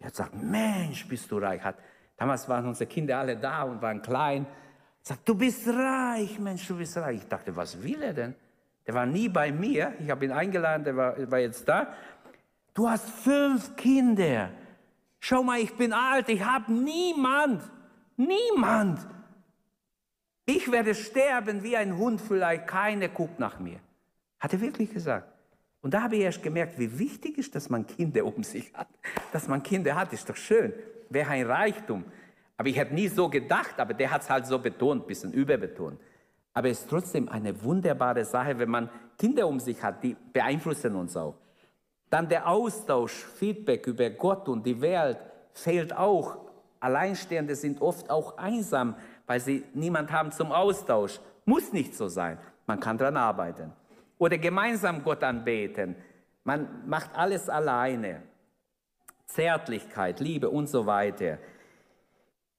[0.00, 1.62] Er hat gesagt, Mensch, bist du reich.
[1.62, 1.76] Hat,
[2.16, 4.44] damals waren unsere Kinder alle da und waren klein.
[4.44, 7.18] Er sagt, du bist reich, Mensch, du bist reich.
[7.18, 8.34] Ich dachte, was will er denn?
[8.88, 9.94] Der war nie bei mir.
[10.00, 11.94] Ich habe ihn eingeladen, der war, war jetzt da.
[12.74, 14.50] Du hast fünf Kinder.
[15.20, 17.62] Schau mal, ich bin alt, ich habe niemand.
[18.16, 19.06] Niemand.
[20.46, 23.78] Ich werde sterben wie ein Hund vielleicht, keiner guckt nach mir.
[24.40, 25.32] Hat er wirklich gesagt.
[25.82, 28.88] Und da habe ich erst gemerkt, wie wichtig ist, dass man Kinder um sich hat.
[29.32, 30.72] Dass man Kinder hat, ist doch schön.
[31.08, 32.04] Wäre ein Reichtum.
[32.56, 35.32] Aber ich habe nie so gedacht, aber der hat es halt so betont, ein bisschen
[35.32, 35.98] überbetont.
[36.52, 40.94] Aber es ist trotzdem eine wunderbare Sache, wenn man Kinder um sich hat, die beeinflussen
[40.96, 41.36] uns auch.
[42.10, 45.18] Dann der Austausch, Feedback über Gott und die Welt
[45.52, 46.38] fehlt auch.
[46.80, 48.96] Alleinstehende sind oft auch einsam,
[49.26, 51.20] weil sie niemand haben zum Austausch.
[51.44, 52.38] Muss nicht so sein.
[52.66, 53.72] Man kann daran arbeiten
[54.20, 55.96] oder gemeinsam Gott anbeten.
[56.44, 58.22] Man macht alles alleine.
[59.26, 61.38] Zärtlichkeit, Liebe und so weiter.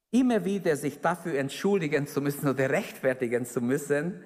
[0.09, 4.25] Immer wieder sich dafür entschuldigen zu müssen oder rechtfertigen zu müssen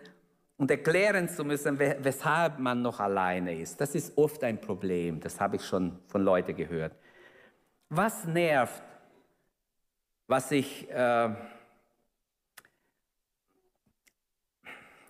[0.58, 3.80] und erklären zu müssen, weshalb man noch alleine ist.
[3.82, 5.20] Das ist oft ein Problem.
[5.20, 6.94] Das habe ich schon von Leuten gehört.
[7.90, 8.82] Was nervt,
[10.28, 11.30] was ich äh,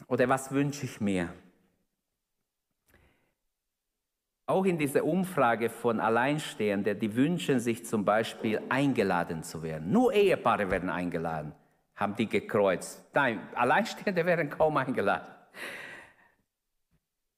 [0.08, 1.30] oder was wünsche ich mir?
[4.48, 9.92] Auch in dieser Umfrage von Alleinstehenden, die wünschen sich zum Beispiel eingeladen zu werden.
[9.92, 11.54] Nur Ehepaare werden eingeladen,
[11.96, 13.04] haben die gekreuzt.
[13.14, 15.35] Nein, Alleinstehende werden kaum eingeladen.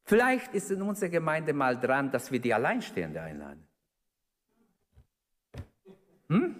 [0.05, 3.67] Vielleicht ist in unserer Gemeinde mal dran, dass wir die Alleinstehende einladen.
[6.29, 6.55] Hm?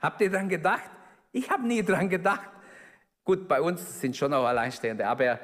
[0.00, 0.90] Habt ihr dran gedacht?
[1.32, 2.50] Ich habe nie dran gedacht.
[3.24, 5.38] Gut, bei uns sind schon auch Alleinstehende, aber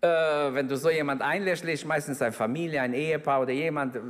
[0.00, 4.00] äh, wenn du so jemand einlässt, meistens eine Familie, ein Ehepaar oder jemand, äh,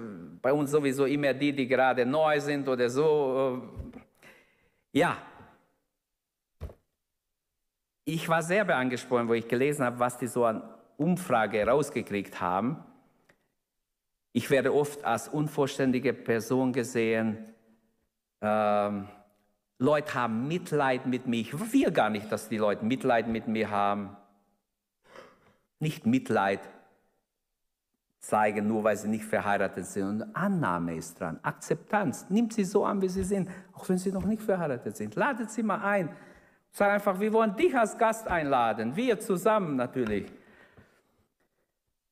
[0.41, 3.63] bei uns sowieso immer die, die gerade neu sind oder so.
[3.93, 3.99] Äh,
[4.99, 5.17] ja.
[8.09, 10.63] Ich war sehr beangesprochen, wo ich gelesen habe, was die so an
[10.97, 12.79] Umfrage rausgekriegt haben.
[14.33, 17.37] Ich werde oft als unvollständige Person gesehen.
[18.41, 19.09] Ähm,
[19.79, 21.41] Leute haben Mitleid mit mir.
[21.41, 24.17] Ich will gar nicht, dass die Leute Mitleid mit mir haben.
[25.81, 26.61] Nicht Mitleid
[28.21, 30.23] zeigen, nur weil sie nicht verheiratet sind.
[30.23, 32.31] Und Annahme ist dran, Akzeptanz.
[32.31, 35.17] Nimmt sie so an, wie sie sind, auch wenn sie noch nicht verheiratet sind.
[35.17, 36.15] Ladet sie mal ein.
[36.79, 38.95] Sag einfach, wir wollen dich als Gast einladen.
[38.95, 40.31] Wir zusammen natürlich.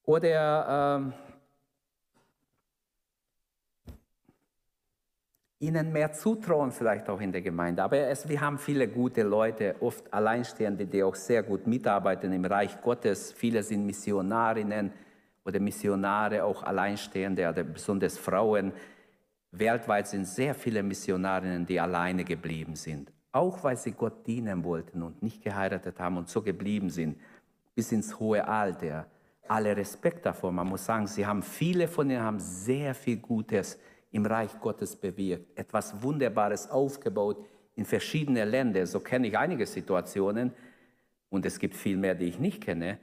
[0.07, 1.12] Oder ähm,
[5.59, 7.83] ihnen mehr zutrauen, vielleicht auch in der Gemeinde.
[7.83, 12.46] Aber es, wir haben viele gute Leute, oft Alleinstehende, die auch sehr gut mitarbeiten im
[12.46, 13.33] Reich Gottes.
[13.33, 14.94] Viele sind Missionarinnen
[15.44, 18.72] oder Missionare, auch Alleinstehende oder besonders Frauen.
[19.50, 25.03] Weltweit sind sehr viele Missionarinnen, die alleine geblieben sind, auch weil sie Gott dienen wollten
[25.03, 27.18] und nicht geheiratet haben und so geblieben sind,
[27.75, 29.07] bis ins hohe Alter.
[29.49, 30.53] Alle Respekt davor.
[30.53, 33.79] Man muss sagen, sie haben viele von ihnen haben sehr viel Gutes
[34.12, 37.44] im Reich Gottes bewirkt, etwas Wunderbares aufgebaut
[37.75, 38.87] in verschiedene Länder.
[38.87, 40.53] So kenne ich einige Situationen
[41.29, 42.99] und es gibt viel mehr, die ich nicht kenne,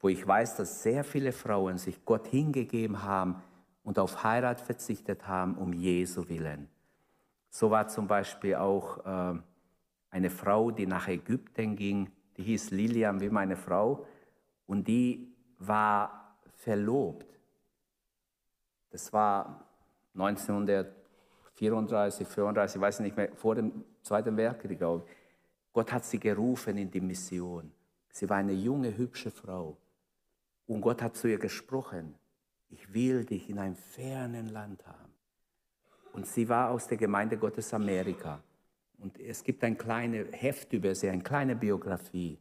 [0.00, 3.42] wo ich weiß, dass sehr viele Frauen sich Gott hingegeben haben
[3.82, 6.68] und auf Heirat verzichtet haben um Jesu willen.
[7.50, 9.38] So war zum Beispiel auch äh,
[10.14, 14.06] eine Frau, die nach Ägypten ging, die hieß Lilian wie meine Frau
[14.68, 17.26] und die war verlobt.
[18.90, 19.66] Das war
[20.14, 25.04] 1934, 34, ich weiß nicht mehr, vor dem Zweiten Weltkrieg, glaube.
[25.72, 27.72] Gott hat sie gerufen in die Mission.
[28.08, 29.76] Sie war eine junge, hübsche Frau.
[30.68, 32.14] Und Gott hat zu ihr gesprochen,
[32.68, 35.12] ich will dich in einem fernen Land haben.
[36.12, 38.40] Und sie war aus der Gemeinde Gottes Amerika.
[38.98, 42.38] Und es gibt ein kleines Heft über sie, eine kleine Biografie.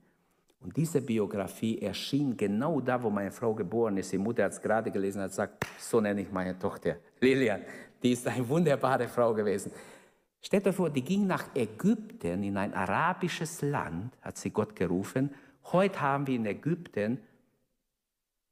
[0.61, 4.13] Und diese Biografie erschien genau da, wo meine Frau geboren ist.
[4.13, 7.61] Die Mutter hat es gerade gelesen und hat gesagt, so nenne ich meine Tochter, Lilian.
[8.01, 9.71] Die ist eine wunderbare Frau gewesen.
[10.41, 15.33] Stellt euch vor, die ging nach Ägypten, in ein arabisches Land, hat sie Gott gerufen.
[15.71, 17.19] Heute haben wir in Ägypten,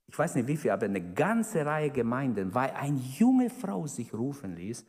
[0.08, 4.14] ich weiß nicht wie viel, aber eine ganze Reihe Gemeinden, weil eine junge Frau sich
[4.14, 4.86] rufen ließ,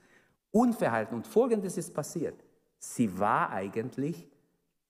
[0.51, 1.17] unverhalten.
[1.17, 2.35] Und folgendes ist passiert.
[2.85, 4.29] Sie war eigentlich,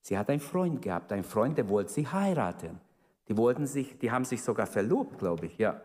[0.00, 2.80] sie hat einen Freund gehabt, ein Freund, der wollte sie heiraten.
[3.28, 5.78] Die wollten sich, die haben sich sogar verlobt, glaube ich, ja.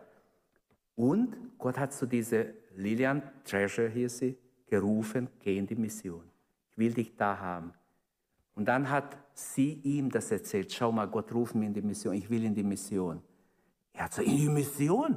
[0.96, 6.22] Und Gott hat zu dieser Lilian Treasure, hier sie, gerufen, geh in die Mission.
[6.70, 7.74] Ich will dich da haben.
[8.54, 10.72] Und dann hat sie ihm das erzählt.
[10.72, 12.14] Schau mal, Gott ruft mich in die Mission.
[12.14, 13.22] Ich will in die Mission.
[13.92, 15.16] Er hat so, in die Mission?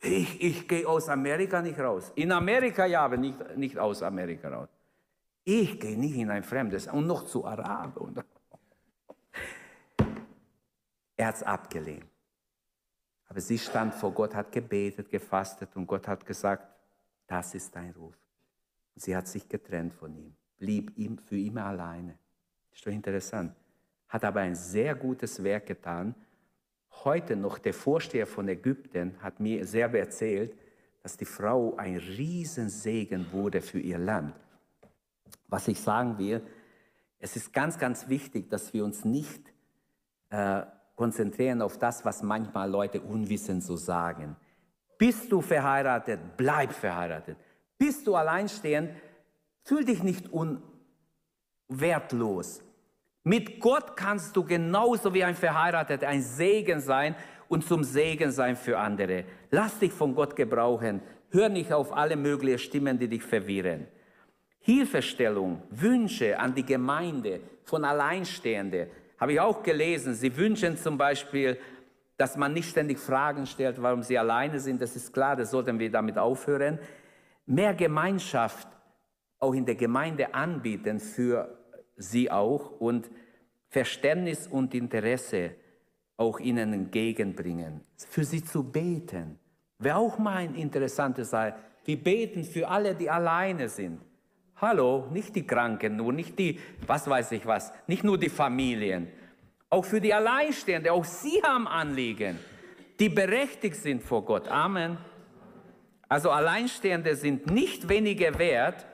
[0.00, 2.12] Ich, ich gehe aus Amerika nicht raus.
[2.14, 4.68] In Amerika ja, aber nicht, nicht aus Amerika raus.
[5.44, 8.22] Ich gehe nicht in ein fremdes und noch zu Araben.
[11.16, 12.06] Er hat es abgelehnt.
[13.26, 16.66] Aber sie stand vor Gott, hat gebetet, gefastet und Gott hat gesagt,
[17.26, 18.16] das ist dein Ruf.
[18.96, 22.18] Sie hat sich getrennt von ihm, blieb ihm für immer alleine.
[22.72, 23.54] Ist doch interessant.
[24.08, 26.14] Hat aber ein sehr gutes Werk getan.
[27.04, 30.56] Heute noch der Vorsteher von Ägypten hat mir selber erzählt,
[31.02, 34.34] dass die Frau ein Riesensegen wurde für ihr Land.
[35.50, 36.42] Was ich sagen will,
[37.18, 39.52] es ist ganz, ganz wichtig, dass wir uns nicht
[40.30, 40.62] äh,
[40.96, 44.36] konzentrieren auf das, was manchmal Leute unwissend so sagen.
[44.96, 47.36] Bist du verheiratet, bleib verheiratet.
[47.76, 48.90] Bist du alleinstehend,
[49.64, 50.28] fühl dich nicht
[51.68, 52.62] unwertlos.
[53.22, 57.14] Mit Gott kannst du genauso wie ein Verheirateter ein Segen sein
[57.48, 59.24] und zum Segen sein für andere.
[59.50, 61.02] Lass dich von Gott gebrauchen.
[61.30, 63.86] Hör nicht auf alle möglichen Stimmen, die dich verwirren.
[64.60, 70.14] Hilfestellung, Wünsche an die Gemeinde von Alleinstehenden habe ich auch gelesen.
[70.14, 71.58] Sie wünschen zum Beispiel,
[72.16, 74.80] dass man nicht ständig Fragen stellt, warum sie alleine sind.
[74.80, 76.78] Das ist klar, das sollten wir damit aufhören
[77.50, 78.68] mehr Gemeinschaft
[79.38, 81.58] auch in der Gemeinde anbieten für
[81.96, 83.10] sie auch und
[83.68, 85.52] Verständnis und Interesse
[86.16, 87.80] auch ihnen entgegenbringen.
[87.96, 89.38] Für sie zu beten.
[89.78, 91.54] Wäre auch mal ein interessantes Sache.
[91.84, 94.00] Wir beten für alle, die alleine sind.
[94.60, 99.08] Hallo, nicht die Kranken nur, nicht die, was weiß ich was, nicht nur die Familien.
[99.70, 102.38] Auch für die Alleinstehenden, auch sie haben Anliegen,
[102.98, 104.48] die berechtigt sind vor Gott.
[104.48, 104.98] Amen.
[106.08, 108.84] Also Alleinstehende sind nicht weniger wert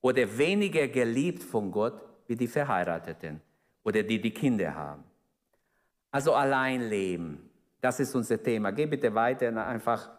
[0.00, 3.42] oder weniger geliebt von Gott wie die Verheirateten
[3.82, 5.04] oder die die Kinder haben.
[6.10, 8.70] Also allein leben, das ist unser Thema.
[8.70, 10.10] Geh bitte weiter einfach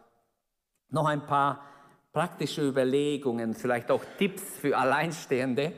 [0.90, 1.73] noch ein paar
[2.14, 5.74] praktische Überlegungen, vielleicht auch Tipps für Alleinstehende,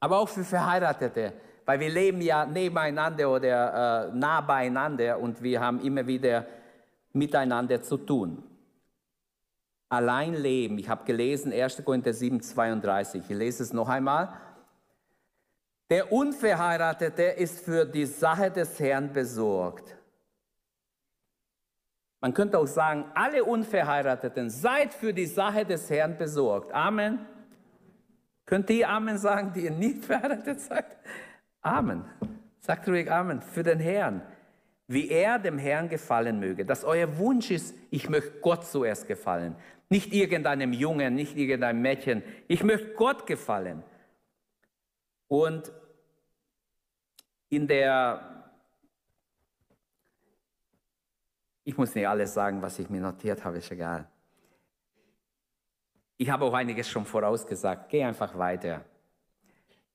[0.00, 1.34] aber auch für Verheiratete,
[1.66, 6.46] weil wir leben ja nebeneinander oder äh, nah beieinander und wir haben immer wieder
[7.12, 8.42] miteinander zu tun
[9.94, 10.78] allein leben.
[10.78, 11.84] Ich habe gelesen 1.
[11.84, 13.22] Korinther 7, 32.
[13.28, 14.28] Ich lese es noch einmal.
[15.90, 19.93] Der Unverheiratete ist für die Sache des Herrn besorgt.
[22.24, 26.72] Man könnte auch sagen, alle Unverheirateten, seid für die Sache des Herrn besorgt.
[26.72, 27.18] Amen.
[28.46, 30.86] Könnt ihr Amen sagen, die ihr nicht verheiratet seid?
[31.60, 32.02] Amen.
[32.60, 33.42] Sagt ruhig Amen.
[33.42, 34.22] Für den Herrn.
[34.86, 36.64] Wie er dem Herrn gefallen möge.
[36.64, 39.54] Dass euer Wunsch ist, ich möchte Gott zuerst gefallen.
[39.90, 42.22] Nicht irgendeinem Jungen, nicht irgendeinem Mädchen.
[42.48, 43.82] Ich möchte Gott gefallen.
[45.28, 45.70] Und
[47.50, 48.43] in der
[51.64, 54.06] Ich muss nicht alles sagen, was ich mir notiert habe, ist egal.
[56.16, 57.88] Ich habe auch einiges schon vorausgesagt.
[57.88, 58.84] Geh einfach weiter.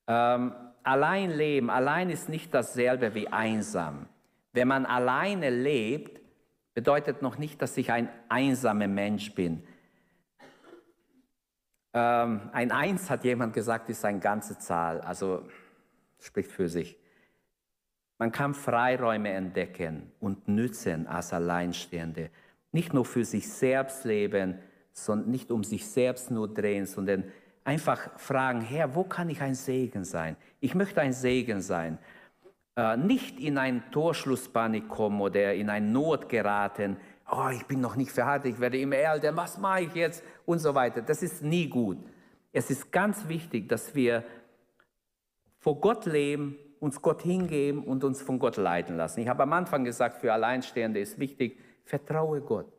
[0.07, 0.53] Ähm,
[0.84, 4.07] allein leben, allein ist nicht dasselbe wie einsam.
[4.51, 6.20] Wenn man alleine lebt,
[6.74, 9.63] bedeutet noch nicht, dass ich ein einsamer Mensch bin.
[11.93, 15.47] Ähm, ein Eins hat jemand gesagt, ist eine ganze Zahl, also
[16.20, 16.99] spricht für sich.
[18.20, 22.30] Man kann Freiräume entdecken und nützen als Alleinstehende.
[22.74, 24.59] Nicht nur für sich selbst leben,
[24.91, 27.24] sondern nicht um sich selbst nur drehen, sondern
[27.63, 30.36] einfach fragen, Herr, wo kann ich ein Segen sein?
[30.59, 31.97] Ich möchte ein Segen sein.
[32.76, 36.97] Äh, nicht in ein Torschlusspanik kommen oder in eine Not geraten.
[37.32, 40.24] Oh, ich bin noch nicht verheiratet, ich werde immer älter, was mache ich jetzt?
[40.45, 41.01] Und so weiter.
[41.01, 41.99] Das ist nie gut.
[42.51, 44.26] Es ist ganz wichtig, dass wir
[45.59, 49.21] vor Gott leben uns Gott hingeben und uns von Gott leiten lassen.
[49.21, 52.71] Ich habe am Anfang gesagt, für Alleinstehende ist wichtig, vertraue Gott.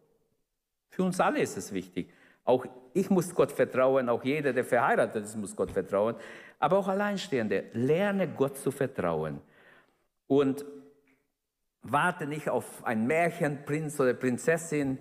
[0.89, 2.13] Für uns alle ist es wichtig.
[2.45, 6.17] Auch ich muss Gott vertrauen, auch jeder, der verheiratet ist, muss Gott vertrauen.
[6.59, 9.41] Aber auch Alleinstehende, lerne Gott zu vertrauen.
[10.27, 10.65] Und
[11.83, 14.99] warte nicht auf ein Märchenprinz oder Prinzessin.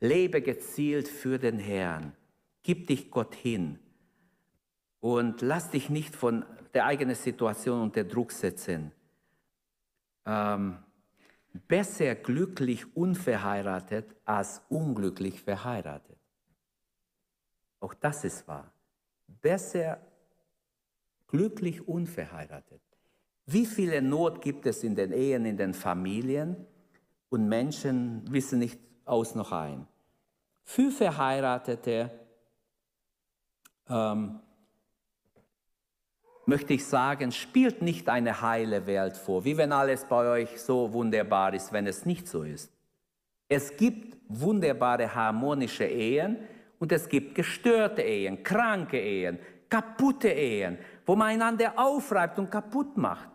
[0.00, 2.12] Lebe gezielt für den Herrn.
[2.62, 3.78] Gib dich Gott hin.
[5.04, 8.90] Und lass dich nicht von der eigenen Situation unter Druck setzen.
[10.24, 10.78] Ähm,
[11.52, 16.16] besser glücklich unverheiratet als unglücklich verheiratet.
[17.80, 18.72] Auch das ist wahr.
[19.42, 20.00] Besser
[21.26, 22.80] glücklich unverheiratet.
[23.44, 26.66] Wie viele Not gibt es in den Ehen, in den Familien
[27.28, 29.86] und Menschen wissen nicht aus noch ein.
[30.62, 32.10] Für Verheiratete
[33.86, 34.40] ähm,
[36.46, 40.92] möchte ich sagen, spielt nicht eine heile Welt vor, wie wenn alles bei euch so
[40.92, 42.70] wunderbar ist, wenn es nicht so ist.
[43.48, 46.36] Es gibt wunderbare harmonische Ehen
[46.78, 49.38] und es gibt gestörte Ehen, kranke Ehen,
[49.68, 53.28] kaputte Ehen, wo man einander aufreibt und kaputt macht.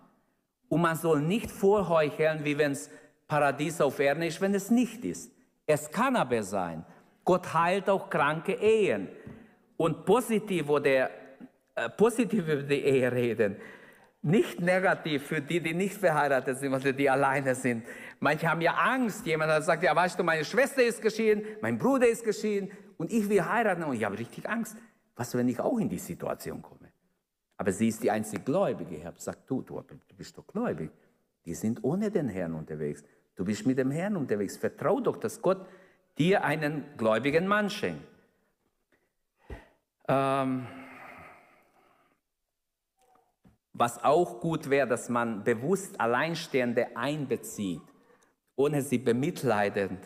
[0.68, 2.90] Und man soll nicht vorheucheln, wie wenn es
[3.28, 5.32] Paradies auf Erden ist, wenn es nicht ist.
[5.66, 6.86] Es kann aber sein.
[7.24, 9.08] Gott heilt auch kranke Ehen.
[9.78, 11.10] Und positiv oder
[11.98, 13.56] positiv über die Ehe reden.
[14.22, 17.86] Nicht negativ für die, die nicht verheiratet sind, also die alleine sind.
[18.20, 19.26] Manche haben ja Angst.
[19.26, 23.30] Jemand gesagt, ja, weißt du, meine Schwester ist geschieden, mein Bruder ist geschieden und ich
[23.30, 23.84] will heiraten.
[23.84, 24.76] Und ich habe richtig Angst.
[25.16, 26.92] Was, wenn ich auch in die Situation komme?
[27.58, 28.96] Aber sie ist die einzige Gläubige.
[28.96, 29.82] Ich habe gesagt, du, du
[30.18, 30.92] bist doch gläubig.
[31.46, 33.04] Die sind ohne den Herrn unterwegs.
[33.36, 34.58] Du bist mit dem Herrn unterwegs.
[34.58, 35.66] Vertrau doch, dass Gott
[36.18, 38.06] dir einen gläubigen Mann schenkt.
[40.08, 40.68] Ähm,
[43.80, 47.82] was auch gut wäre, dass man bewusst Alleinstehende einbezieht,
[48.58, 50.00] ohne sie bemitleidend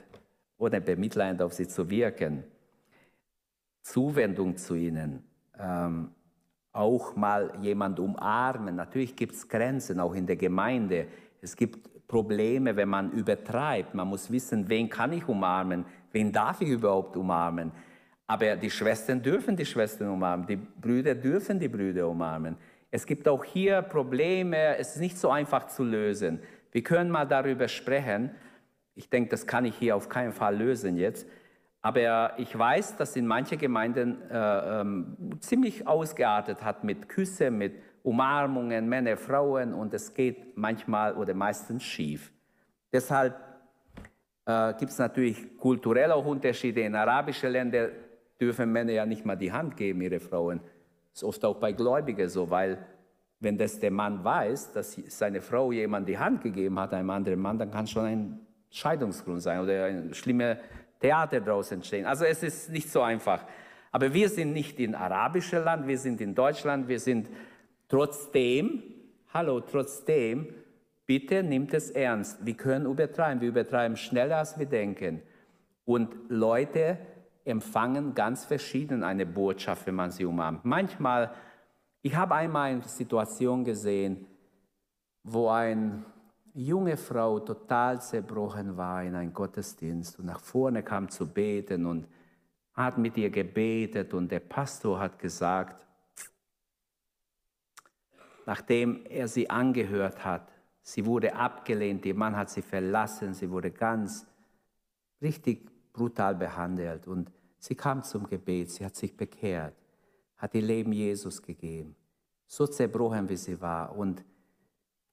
[0.57, 2.43] oder bemitleidend auf sie zu wirken.
[3.81, 5.23] Zuwendung zu ihnen,
[5.59, 6.11] ähm,
[6.71, 8.75] auch mal jemand umarmen.
[8.75, 11.07] Natürlich gibt es Grenzen, auch in der Gemeinde.
[11.41, 13.95] Es gibt Probleme, wenn man übertreibt.
[13.95, 17.71] Man muss wissen, wen kann ich umarmen, wen darf ich überhaupt umarmen.
[18.27, 22.55] Aber die Schwestern dürfen die Schwestern umarmen, die Brüder dürfen die Brüder umarmen.
[22.95, 26.39] Es gibt auch hier Probleme, es ist nicht so einfach zu lösen.
[26.71, 28.29] Wir können mal darüber sprechen.
[28.93, 31.27] Ich denke, das kann ich hier auf keinen Fall lösen jetzt.
[31.81, 37.73] Aber ich weiß, dass in manchen Gemeinden äh, ähm, ziemlich ausgeartet hat mit Küssen, mit
[38.03, 42.31] Umarmungen, Männer, Frauen und es geht manchmal oder meistens schief.
[42.91, 43.33] Deshalb
[44.45, 46.81] äh, gibt es natürlich kulturell auch Unterschiede.
[46.81, 47.89] In arabischen Ländern
[48.39, 50.61] dürfen Männer ja nicht mal die Hand geben, ihre Frauen.
[51.13, 52.85] Das ist oft auch bei Gläubigen so, weil
[53.39, 57.39] wenn das der Mann weiß, dass seine Frau jemand die Hand gegeben hat, einem anderen
[57.39, 58.39] Mann, dann kann schon ein
[58.71, 60.57] Scheidungsgrund sein oder ein schlimmer
[60.99, 62.05] Theater daraus entstehen.
[62.05, 63.45] Also es ist nicht so einfach.
[63.91, 67.29] Aber wir sind nicht in arabischer Land, wir sind in Deutschland, wir sind
[67.89, 68.81] trotzdem,
[69.31, 70.47] hallo, trotzdem,
[71.05, 72.43] bitte nimmt es ernst.
[72.43, 75.21] Wir können übertreiben, wir übertreiben schneller, als wir denken.
[75.85, 76.97] Und Leute,
[77.45, 80.65] empfangen ganz verschieden eine Botschaft, wenn man sie umarmt.
[80.65, 81.33] Manchmal,
[82.01, 84.25] ich habe einmal eine Situation gesehen,
[85.23, 86.03] wo eine
[86.53, 92.07] junge Frau total zerbrochen war in einem Gottesdienst und nach vorne kam zu beten und
[92.73, 95.85] hat mit ihr gebetet und der Pastor hat gesagt,
[98.45, 103.71] nachdem er sie angehört hat, sie wurde abgelehnt, ihr Mann hat sie verlassen, sie wurde
[103.71, 104.27] ganz
[105.21, 107.07] richtig brutal behandelt.
[107.07, 109.75] Und sie kam zum Gebet, sie hat sich bekehrt,
[110.37, 111.95] hat ihr Leben Jesus gegeben,
[112.45, 113.95] so zerbrochen wie sie war.
[113.95, 114.25] Und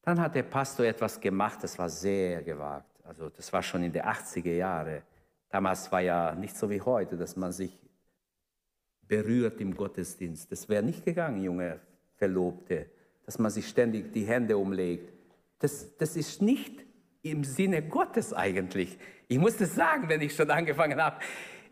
[0.03, 3.05] dann hat der Pastor etwas gemacht, das war sehr gewagt.
[3.05, 5.03] Also das war schon in den 80er Jahren.
[5.51, 7.79] Damals war ja nicht so wie heute, dass man sich
[9.07, 10.51] berührt im Gottesdienst.
[10.51, 11.81] Das wäre nicht gegangen, junge
[12.15, 12.87] Verlobte,
[13.27, 15.13] dass man sich ständig die Hände umlegt.
[15.59, 16.85] Das, das ist nicht
[17.23, 18.99] im Sinne Gottes eigentlich.
[19.31, 21.19] Ich muss das sagen, wenn ich schon angefangen habe.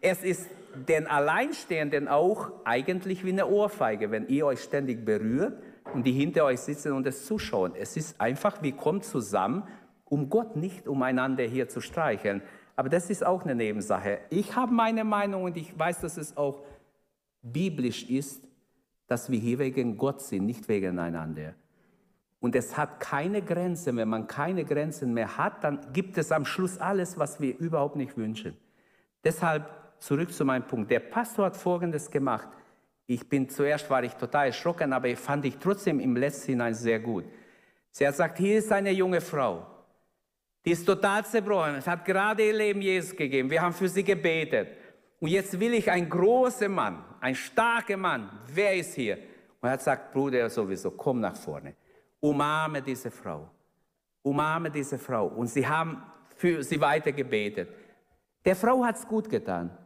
[0.01, 0.49] Es ist
[0.87, 5.61] den Alleinstehenden auch eigentlich wie eine Ohrfeige, wenn ihr euch ständig berührt
[5.93, 7.73] und die hinter euch sitzen und es zuschauen.
[7.75, 9.65] Es ist einfach, wir kommen zusammen,
[10.05, 12.43] um Gott nicht umeinander hier zu streicheln.
[12.77, 14.21] Aber das ist auch eine Nebensache.
[14.31, 16.63] Ich habe meine Meinung und ich weiß, dass es auch
[17.43, 18.41] biblisch ist,
[19.09, 21.55] dass wir hier wegen Gott sind, nicht wegen einander.
[22.41, 23.97] Und es hat keine Grenzen.
[23.97, 27.97] Wenn man keine Grenzen mehr hat, dann gibt es am Schluss alles, was wir überhaupt
[27.97, 28.57] nicht wünschen.
[29.25, 29.69] Deshalb
[29.99, 30.91] zurück zu meinem Punkt.
[30.91, 32.49] Der Pastor hat Folgendes gemacht.
[33.07, 36.75] Ich bin zuerst war ich total erschrocken, aber ich fand ich trotzdem im letzten hinein
[36.75, 37.25] sehr gut.
[37.91, 39.67] Sie hat gesagt, hier ist eine junge Frau,
[40.65, 41.77] die ist total zerbrochen.
[41.77, 43.51] Es hat gerade ihr Leben Jesus gegeben.
[43.51, 44.69] Wir haben für sie gebetet.
[45.19, 48.31] Und jetzt will ich einen großen Mann, einen starken Mann.
[48.53, 49.17] Wer ist hier?
[49.61, 51.75] Und er hat gesagt, Bruder, sowieso, komm nach vorne.
[52.21, 53.49] Umarme diese Frau.
[54.23, 55.27] Umarme diese Frau.
[55.27, 56.03] Und sie haben
[56.37, 57.69] für sie weiter gebetet.
[58.45, 59.77] Der Frau hat es gut getan.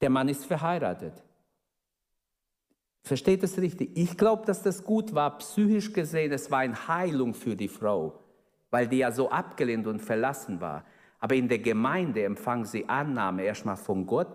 [0.00, 1.24] Der Mann ist verheiratet.
[3.02, 3.96] Versteht es richtig?
[3.96, 6.32] Ich glaube, dass das gut war, psychisch gesehen.
[6.32, 8.20] Es war eine Heilung für die Frau,
[8.70, 10.84] weil die ja so abgelehnt und verlassen war.
[11.18, 14.28] Aber in der Gemeinde empfangen sie Annahme erstmal von Gott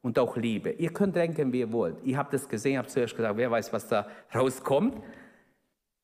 [0.00, 0.70] und auch Liebe.
[0.70, 1.96] Ihr könnt denken, wie ihr wollt.
[2.04, 5.02] Ich habe das gesehen, habe zuerst gesagt, wer weiß, was da rauskommt.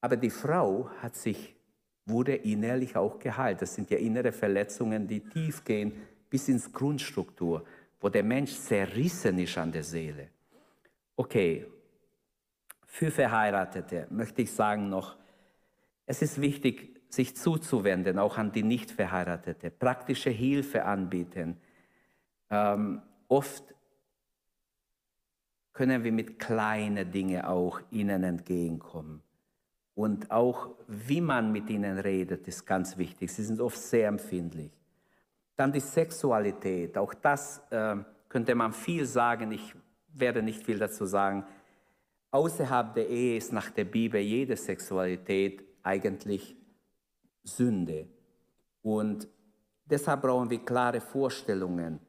[0.07, 1.57] Aber die Frau hat sich,
[2.05, 3.61] wurde innerlich auch geheilt.
[3.61, 5.95] Das sind ja innere Verletzungen, die tief gehen
[6.31, 7.65] bis ins Grundstruktur,
[7.99, 10.29] wo der Mensch zerrissen ist an der Seele.
[11.17, 11.67] Okay,
[12.87, 15.17] für Verheiratete möchte ich sagen noch,
[16.07, 21.57] es ist wichtig, sich zuzuwenden, auch an die Nichtverheiratete, praktische Hilfe anbieten.
[22.49, 23.75] Ähm, oft
[25.73, 29.26] können wir mit kleinen Dingen auch ihnen entgegenkommen.
[29.97, 33.33] Und auch wie man mit ihnen redet, ist ganz wichtig.
[33.33, 34.71] Sie sind oft sehr empfindlich.
[35.57, 37.97] Dann die Sexualität, auch das äh,
[38.29, 39.53] könnte man viel sagen.
[39.53, 39.75] Ich
[40.13, 41.47] werde nicht viel dazu sagen.
[42.31, 46.55] Außerhalb der Ehe ist nach der Bibel jede Sexualität eigentlich
[47.43, 48.07] Sünde.
[48.83, 49.27] Und
[49.87, 52.01] deshalb brauchen wir klare Vorstellungen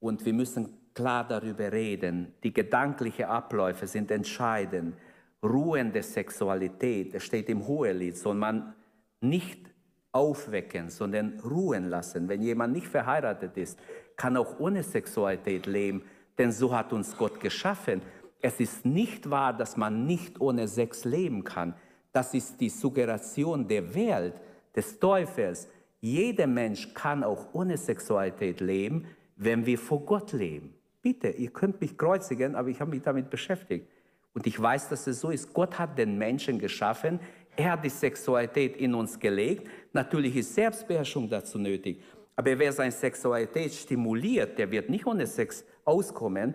[0.00, 2.32] und wir müssen klar darüber reden.
[2.42, 4.96] Die gedanklichen Abläufe sind entscheidend.
[5.44, 8.74] Ruhende Sexualität, das steht im Hohelied, soll man
[9.20, 9.70] nicht
[10.12, 12.28] aufwecken, sondern ruhen lassen.
[12.28, 13.78] Wenn jemand nicht verheiratet ist,
[14.16, 16.02] kann auch ohne Sexualität leben,
[16.38, 18.00] denn so hat uns Gott geschaffen.
[18.40, 21.74] Es ist nicht wahr, dass man nicht ohne Sex leben kann.
[22.12, 24.40] Das ist die Suggeration der Welt
[24.74, 25.68] des Teufels.
[26.00, 30.74] Jeder Mensch kann auch ohne Sexualität leben, wenn wir vor Gott leben.
[31.02, 33.88] Bitte, ihr könnt mich kreuzigen, aber ich habe mich damit beschäftigt.
[34.34, 35.54] Und ich weiß, dass es so ist.
[35.54, 37.18] Gott hat den Menschen geschaffen.
[37.56, 39.68] Er hat die Sexualität in uns gelegt.
[39.92, 42.02] Natürlich ist Selbstbeherrschung dazu nötig.
[42.36, 46.54] Aber wer seine Sexualität stimuliert, der wird nicht ohne Sex auskommen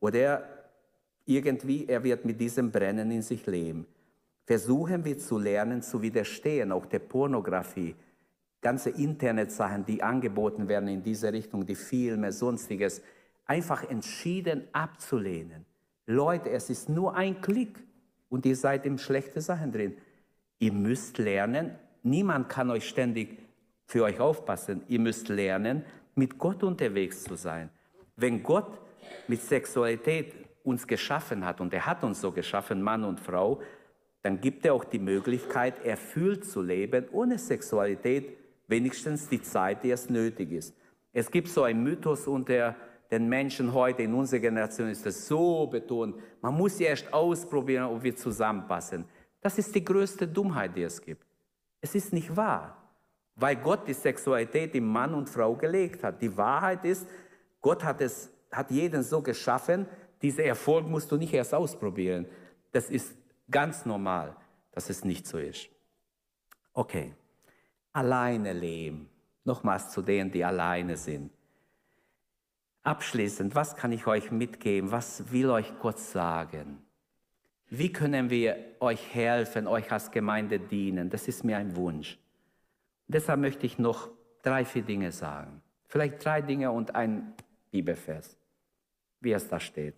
[0.00, 0.44] oder
[1.24, 3.86] irgendwie, er wird mit diesem Brennen in sich leben
[4.50, 7.94] versuchen wir zu lernen, zu widerstehen, auch der Pornografie,
[8.60, 13.00] ganze Internetsachen, die angeboten werden in diese Richtung, die Filme, sonstiges,
[13.46, 15.66] einfach entschieden abzulehnen.
[16.06, 17.78] Leute, es ist nur ein Klick
[18.28, 19.96] und ihr seid in schlechte Sachen drin.
[20.58, 23.38] Ihr müsst lernen, niemand kann euch ständig
[23.86, 24.82] für euch aufpassen.
[24.88, 25.84] Ihr müsst lernen,
[26.14, 27.70] mit Gott unterwegs zu sein.
[28.16, 28.78] Wenn Gott
[29.26, 33.60] mit Sexualität uns geschaffen hat, und er hat uns so geschaffen, Mann und Frau,
[34.22, 38.36] dann gibt er auch die Möglichkeit, erfüllt zu leben, ohne Sexualität,
[38.68, 40.76] wenigstens die Zeit, die es nötig ist.
[41.12, 42.76] Es gibt so einen Mythos unter
[43.10, 48.02] den Menschen heute, in unserer Generation ist das so betont, man muss erst ausprobieren, ob
[48.02, 49.04] wir zusammenpassen.
[49.40, 51.26] Das ist die größte Dummheit, die es gibt.
[51.80, 52.76] Es ist nicht wahr,
[53.34, 56.20] weil Gott die Sexualität in Mann und Frau gelegt hat.
[56.20, 57.08] Die Wahrheit ist,
[57.60, 59.86] Gott hat, es, hat jeden so geschaffen,
[60.22, 62.26] dieser Erfolg musst du nicht erst ausprobieren.
[62.72, 63.16] Das ist
[63.50, 64.36] Ganz normal,
[64.70, 65.68] dass es nicht so ist.
[66.72, 67.14] Okay,
[67.92, 69.08] alleine leben.
[69.44, 71.32] Nochmals zu denen, die alleine sind.
[72.82, 74.90] Abschließend, was kann ich euch mitgeben?
[74.90, 76.82] Was will euch Gott sagen?
[77.68, 81.10] Wie können wir euch helfen, euch als Gemeinde dienen?
[81.10, 82.18] Das ist mir ein Wunsch.
[83.06, 84.08] Deshalb möchte ich noch
[84.42, 85.62] drei, vier Dinge sagen.
[85.86, 87.34] Vielleicht drei Dinge und ein
[87.70, 88.36] Bibelvers,
[89.20, 89.94] wie es da steht.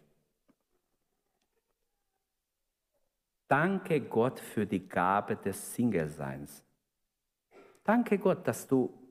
[3.49, 6.65] Danke Gott für die Gabe des Single-Seins.
[7.85, 9.02] Danke Gott, dass du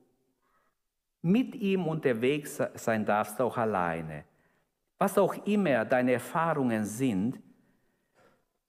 [1.22, 4.24] mit ihm unterwegs sein darfst, auch alleine.
[4.98, 7.40] Was auch immer deine Erfahrungen sind,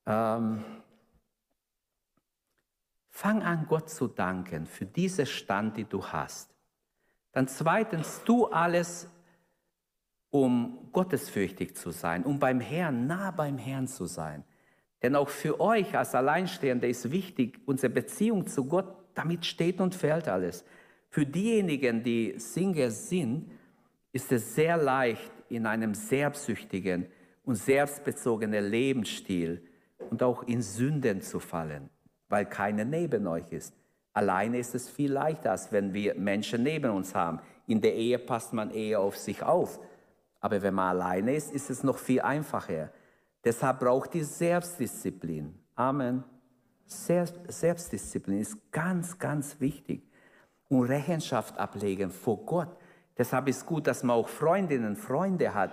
[0.05, 0.63] ähm,
[3.09, 6.53] fang an, Gott zu danken für diesen Stand, den du hast.
[7.31, 9.09] Dann zweitens, tu alles,
[10.29, 14.43] um gottesfürchtig zu sein, um beim Herrn, nah beim Herrn zu sein.
[15.01, 19.93] Denn auch für euch als Alleinstehende ist wichtig, unsere Beziehung zu Gott, damit steht und
[19.93, 20.65] fällt alles.
[21.13, 23.51] Für diejenigen, die Singer sind,
[24.13, 27.05] ist es sehr leicht, in einem selbstsüchtigen
[27.43, 29.61] und selbstbezogenen Lebensstil
[30.09, 31.91] und auch in Sünden zu fallen,
[32.29, 33.75] weil keiner neben euch ist.
[34.13, 37.39] Alleine ist es viel leichter, als wenn wir Menschen neben uns haben.
[37.67, 39.79] In der Ehe passt man eher auf sich auf.
[40.39, 42.91] Aber wenn man alleine ist, ist es noch viel einfacher.
[43.43, 45.53] Deshalb braucht die Selbstdisziplin.
[45.75, 46.23] Amen.
[46.87, 50.01] Selbstdisziplin ist ganz, ganz wichtig.
[50.69, 52.69] Und Rechenschaft ablegen vor Gott.
[53.17, 55.71] Deshalb ist gut, dass man auch Freundinnen, Freunde hat.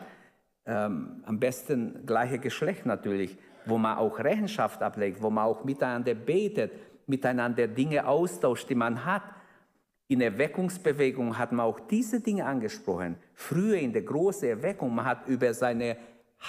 [0.66, 6.14] Ähm, am besten gleiche Geschlecht natürlich, wo man auch Rechenschaft ablegt, wo man auch miteinander
[6.14, 6.72] betet,
[7.06, 9.22] miteinander Dinge austauscht, die man hat.
[10.08, 13.16] In Erweckungsbewegung hat man auch diese Dinge angesprochen.
[13.32, 15.96] Früher in der großen Erweckung, man hat über seine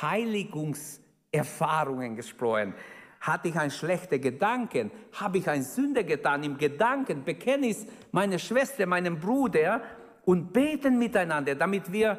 [0.02, 2.74] Heiligungserfahrungen gesprochen.
[3.22, 4.92] Hatte ich einen schlechten Gedanken?
[5.14, 6.44] Habe ich einen Sünde getan?
[6.44, 7.78] Im Gedanken bekenne ich
[8.12, 9.82] meine Schwester, meinem Bruder
[10.26, 12.18] und beten miteinander, damit wir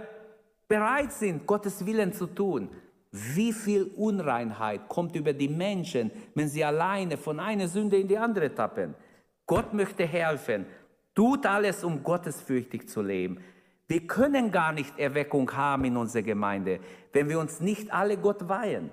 [0.69, 2.71] bereit sind, Gottes Willen zu tun.
[3.11, 8.17] Wie viel Unreinheit kommt über die Menschen, wenn sie alleine von einer Sünde in die
[8.17, 8.95] andere tappen?
[9.45, 10.67] Gott möchte helfen.
[11.15, 13.41] Tut alles, um gottesfürchtig zu leben.
[13.89, 16.79] Wir können gar nicht Erweckung haben in unserer Gemeinde,
[17.13, 18.91] wenn wir uns nicht alle Gott weihen.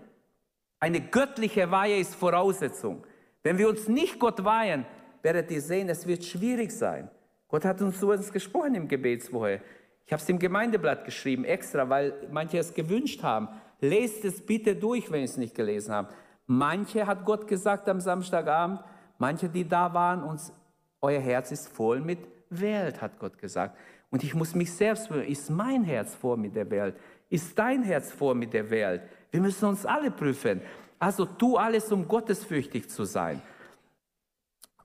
[0.79, 3.05] Eine göttliche Weihe ist Voraussetzung.
[3.43, 4.85] Wenn wir uns nicht Gott weihen,
[5.21, 7.09] werdet ihr sehen, es wird schwierig sein.
[7.47, 9.61] Gott hat uns zu uns gesprochen im Gebetswoche.
[10.05, 13.49] Ich habe es im Gemeindeblatt geschrieben, extra, weil manche es gewünscht haben.
[13.81, 16.15] Lest es bitte durch, wenn ihr es nicht gelesen habt.
[16.45, 18.81] Manche hat Gott gesagt am Samstagabend,
[19.17, 20.53] manche, die da waren, uns
[21.01, 22.19] euer Herz ist voll mit
[22.49, 23.77] Welt, hat Gott gesagt.
[24.09, 26.95] Und ich muss mich selbst fragen, ist mein Herz voll mit der Welt?
[27.29, 29.03] Ist dein Herz voll mit der Welt?
[29.31, 30.61] Wir müssen uns alle prüfen.
[30.97, 33.41] Also tu alles, um gottesfürchtig zu sein.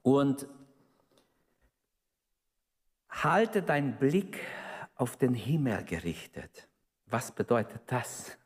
[0.03, 0.47] Und
[3.09, 4.39] halte deinen Blick
[4.97, 6.69] auf den Himmel gerichtet.
[7.07, 8.37] Was bedeutet das?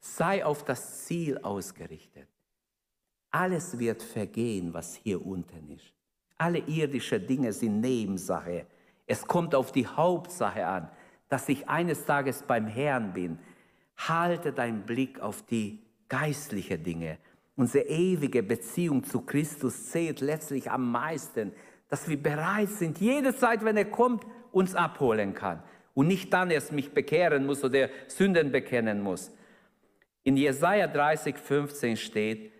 [0.00, 2.28] Sei auf das Ziel ausgerichtet.
[3.30, 5.92] Alles wird vergehen, was hier unten ist.
[6.36, 8.66] Alle irdischen Dinge sind Nebensache.
[9.06, 10.90] Es kommt auf die Hauptsache an,
[11.28, 13.38] dass ich eines Tages beim Herrn bin.
[13.96, 17.18] Halte deinen Blick auf die geistlichen Dinge.
[17.56, 21.52] Unsere ewige Beziehung zu Christus zählt letztlich am meisten,
[21.88, 25.62] dass wir bereit sind, jede Zeit, wenn er kommt, uns abholen kann.
[25.94, 29.30] Und nicht dann erst mich bekehren muss oder Sünden bekennen muss.
[30.24, 32.52] In Jesaja 30, 15 steht,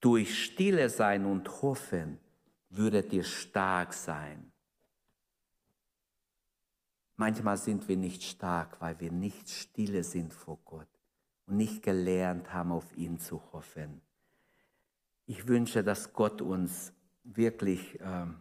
[0.00, 2.18] durch Stille sein und hoffen
[2.70, 4.52] würdet ihr stark sein.
[7.16, 10.88] Manchmal sind wir nicht stark, weil wir nicht stille sind vor Gott
[11.46, 14.02] und nicht gelernt haben, auf ihn zu hoffen.
[15.26, 16.92] Ich wünsche, dass Gott uns
[17.24, 18.36] wirklich ähm,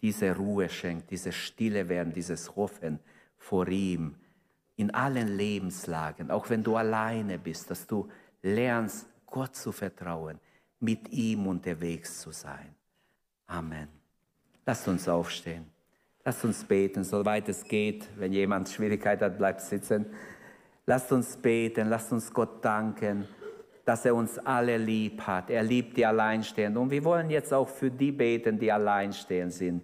[0.00, 3.00] diese Ruhe schenkt, diese Stille werden, dieses Hoffen
[3.36, 4.16] vor ihm
[4.76, 8.08] in allen Lebenslagen, auch wenn du alleine bist, dass du
[8.42, 10.38] lernst, Gott zu vertrauen,
[10.80, 12.74] mit ihm unterwegs zu sein.
[13.46, 13.88] Amen.
[14.66, 15.71] Lasst uns aufstehen.
[16.24, 18.08] Lasst uns beten, soweit es geht.
[18.16, 20.06] Wenn jemand Schwierigkeit hat, bleibt sitzen.
[20.86, 23.26] Lasst uns beten, lasst uns Gott danken,
[23.84, 25.50] dass er uns alle lieb hat.
[25.50, 26.80] Er liebt die Alleinstehenden.
[26.80, 29.82] Und wir wollen jetzt auch für die beten, die alleinstehend sind.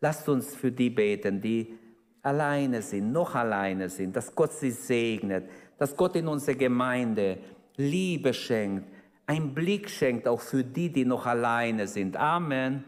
[0.00, 1.78] Lasst uns für die beten, die
[2.22, 5.48] alleine sind, noch alleine sind, dass Gott sie segnet,
[5.78, 7.38] dass Gott in unsere Gemeinde
[7.76, 8.88] Liebe schenkt,
[9.26, 12.16] einen Blick schenkt auch für die, die noch alleine sind.
[12.16, 12.84] Amen.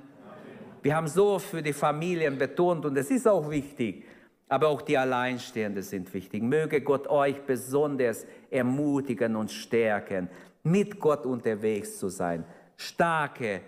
[0.83, 4.05] Wir haben so für die Familien betont und es ist auch wichtig,
[4.49, 6.43] aber auch die Alleinstehenden sind wichtig.
[6.43, 10.29] Möge Gott euch besonders ermutigen und stärken,
[10.62, 12.45] mit Gott unterwegs zu sein,
[12.76, 13.61] starke,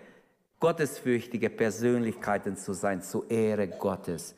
[0.59, 4.35] gottesfürchtige Persönlichkeiten zu sein, zur Ehre Gottes.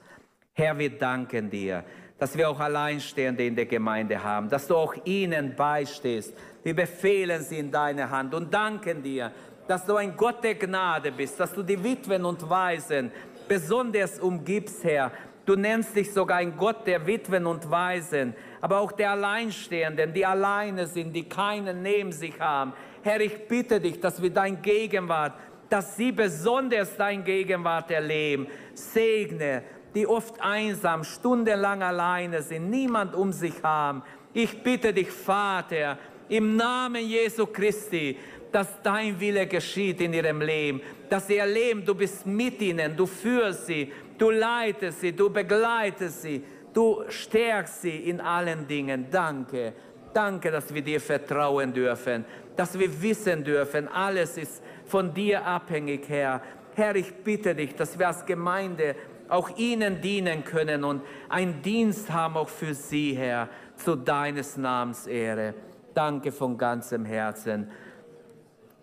[0.54, 1.84] Herr, wir danken dir,
[2.18, 7.42] dass wir auch Alleinstehende in der Gemeinde haben, dass du auch ihnen beistehst, wir befehlen
[7.42, 9.32] sie in deine Hand und danken dir,
[9.68, 13.12] dass du ein Gott der Gnade bist, dass du die Witwen und Waisen
[13.48, 15.12] besonders umgibst, Herr.
[15.46, 20.26] Du nennst dich sogar ein Gott der Witwen und Waisen, aber auch der Alleinstehenden, die
[20.26, 22.74] alleine sind, die keinen neben sich haben.
[23.02, 25.34] Herr, ich bitte dich, dass wir dein Gegenwart,
[25.70, 28.48] dass sie besonders dein Gegenwart erleben.
[28.74, 34.02] Segne, die oft einsam, stundenlang alleine sind, niemand um sich haben.
[34.34, 35.98] Ich bitte dich, Vater,
[36.30, 38.18] im Namen Jesu Christi,
[38.54, 40.80] dass dein Wille geschieht in ihrem Leben,
[41.10, 46.22] dass sie erleben, du bist mit ihnen, du führst sie, du leitest sie, du begleitest
[46.22, 49.08] sie, du stärkst sie in allen Dingen.
[49.10, 49.74] Danke,
[50.14, 52.26] danke, dass wir dir vertrauen dürfen,
[52.56, 56.40] dass wir wissen dürfen, alles ist von dir abhängig, Herr.
[56.76, 58.96] Herr, ich bitte dich, dass wir als Gemeinde
[59.30, 65.08] auch ihnen dienen können und einen Dienst haben auch für sie, Herr, zu deines Namens
[65.08, 65.56] Ehre.
[65.96, 67.72] Danke von ganzem Herzen.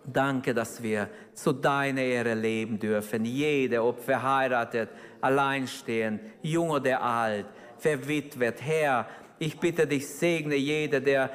[0.03, 3.23] Danke, dass wir zu deiner Ehre leben dürfen.
[3.23, 4.89] Jeder, ob verheiratet,
[5.21, 7.45] alleinstehend, jung oder alt,
[7.77, 8.61] verwitwet.
[8.61, 11.29] Herr, ich bitte dich, segne jeder, der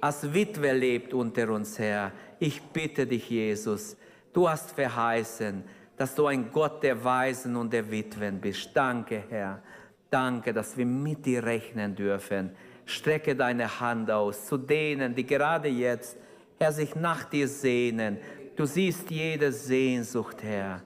[0.00, 2.12] als Witwe lebt unter uns, Herr.
[2.38, 3.96] Ich bitte dich, Jesus,
[4.32, 5.64] du hast verheißen,
[5.96, 8.70] dass du ein Gott der Weisen und der Witwen bist.
[8.74, 9.62] Danke, Herr.
[10.10, 12.50] Danke, dass wir mit dir rechnen dürfen.
[12.84, 16.18] Strecke deine Hand aus zu denen, die gerade jetzt
[16.64, 18.16] Herr, sich nach dir sehnen.
[18.56, 20.80] Du siehst jede Sehnsucht, Herr.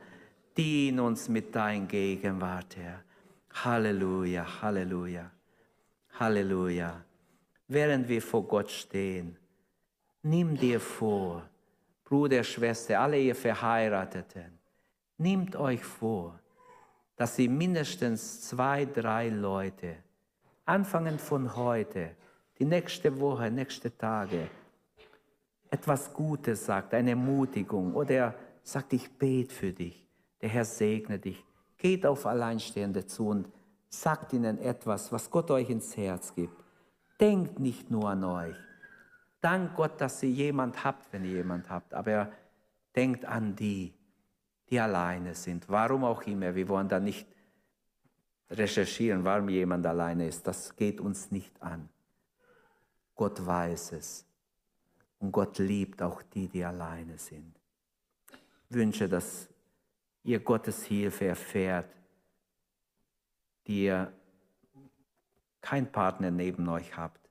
[0.56, 3.04] Dien uns mit deiner Gegenwart, Herr.
[3.62, 5.30] Halleluja, Halleluja,
[6.18, 7.04] Halleluja.
[7.68, 9.36] Während wir vor Gott stehen,
[10.24, 11.48] nimm dir vor,
[12.04, 14.58] Bruder, Schwester, alle ihr Verheirateten,
[15.16, 16.40] nehmt euch vor,
[17.14, 19.94] dass sie mindestens zwei, drei Leute,
[20.64, 22.16] anfangen von heute,
[22.58, 24.50] die nächste Woche, nächste Tage,
[25.70, 30.06] etwas Gutes sagt, eine Ermutigung oder sagt, ich bete für dich,
[30.40, 31.44] der Herr segne dich.
[31.76, 33.48] Geht auf Alleinstehende zu und
[33.88, 36.64] sagt ihnen etwas, was Gott euch ins Herz gibt.
[37.20, 38.56] Denkt nicht nur an euch.
[39.40, 42.32] Dank Gott, dass ihr jemand habt, wenn ihr jemand habt, aber
[42.94, 43.94] denkt an die,
[44.68, 45.68] die alleine sind.
[45.68, 46.54] Warum auch immer.
[46.54, 47.26] Wir wollen da nicht
[48.50, 50.46] recherchieren, warum jemand alleine ist.
[50.46, 51.88] Das geht uns nicht an.
[53.14, 54.27] Gott weiß es.
[55.18, 57.54] Und Gott liebt auch die, die alleine sind.
[58.68, 59.48] Ich wünsche, dass
[60.22, 61.90] ihr Gottes Hilfe erfährt,
[63.66, 64.12] die ihr
[65.60, 67.28] keinen Partner neben euch habt,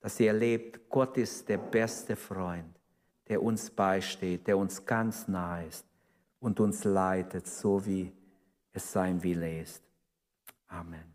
[0.00, 2.78] dass ihr erlebt, Gott ist der beste Freund,
[3.28, 5.84] der uns beisteht, der uns ganz nahe ist
[6.38, 8.12] und uns leitet, so wie
[8.72, 9.82] es sein Wille ist.
[10.68, 11.14] Amen.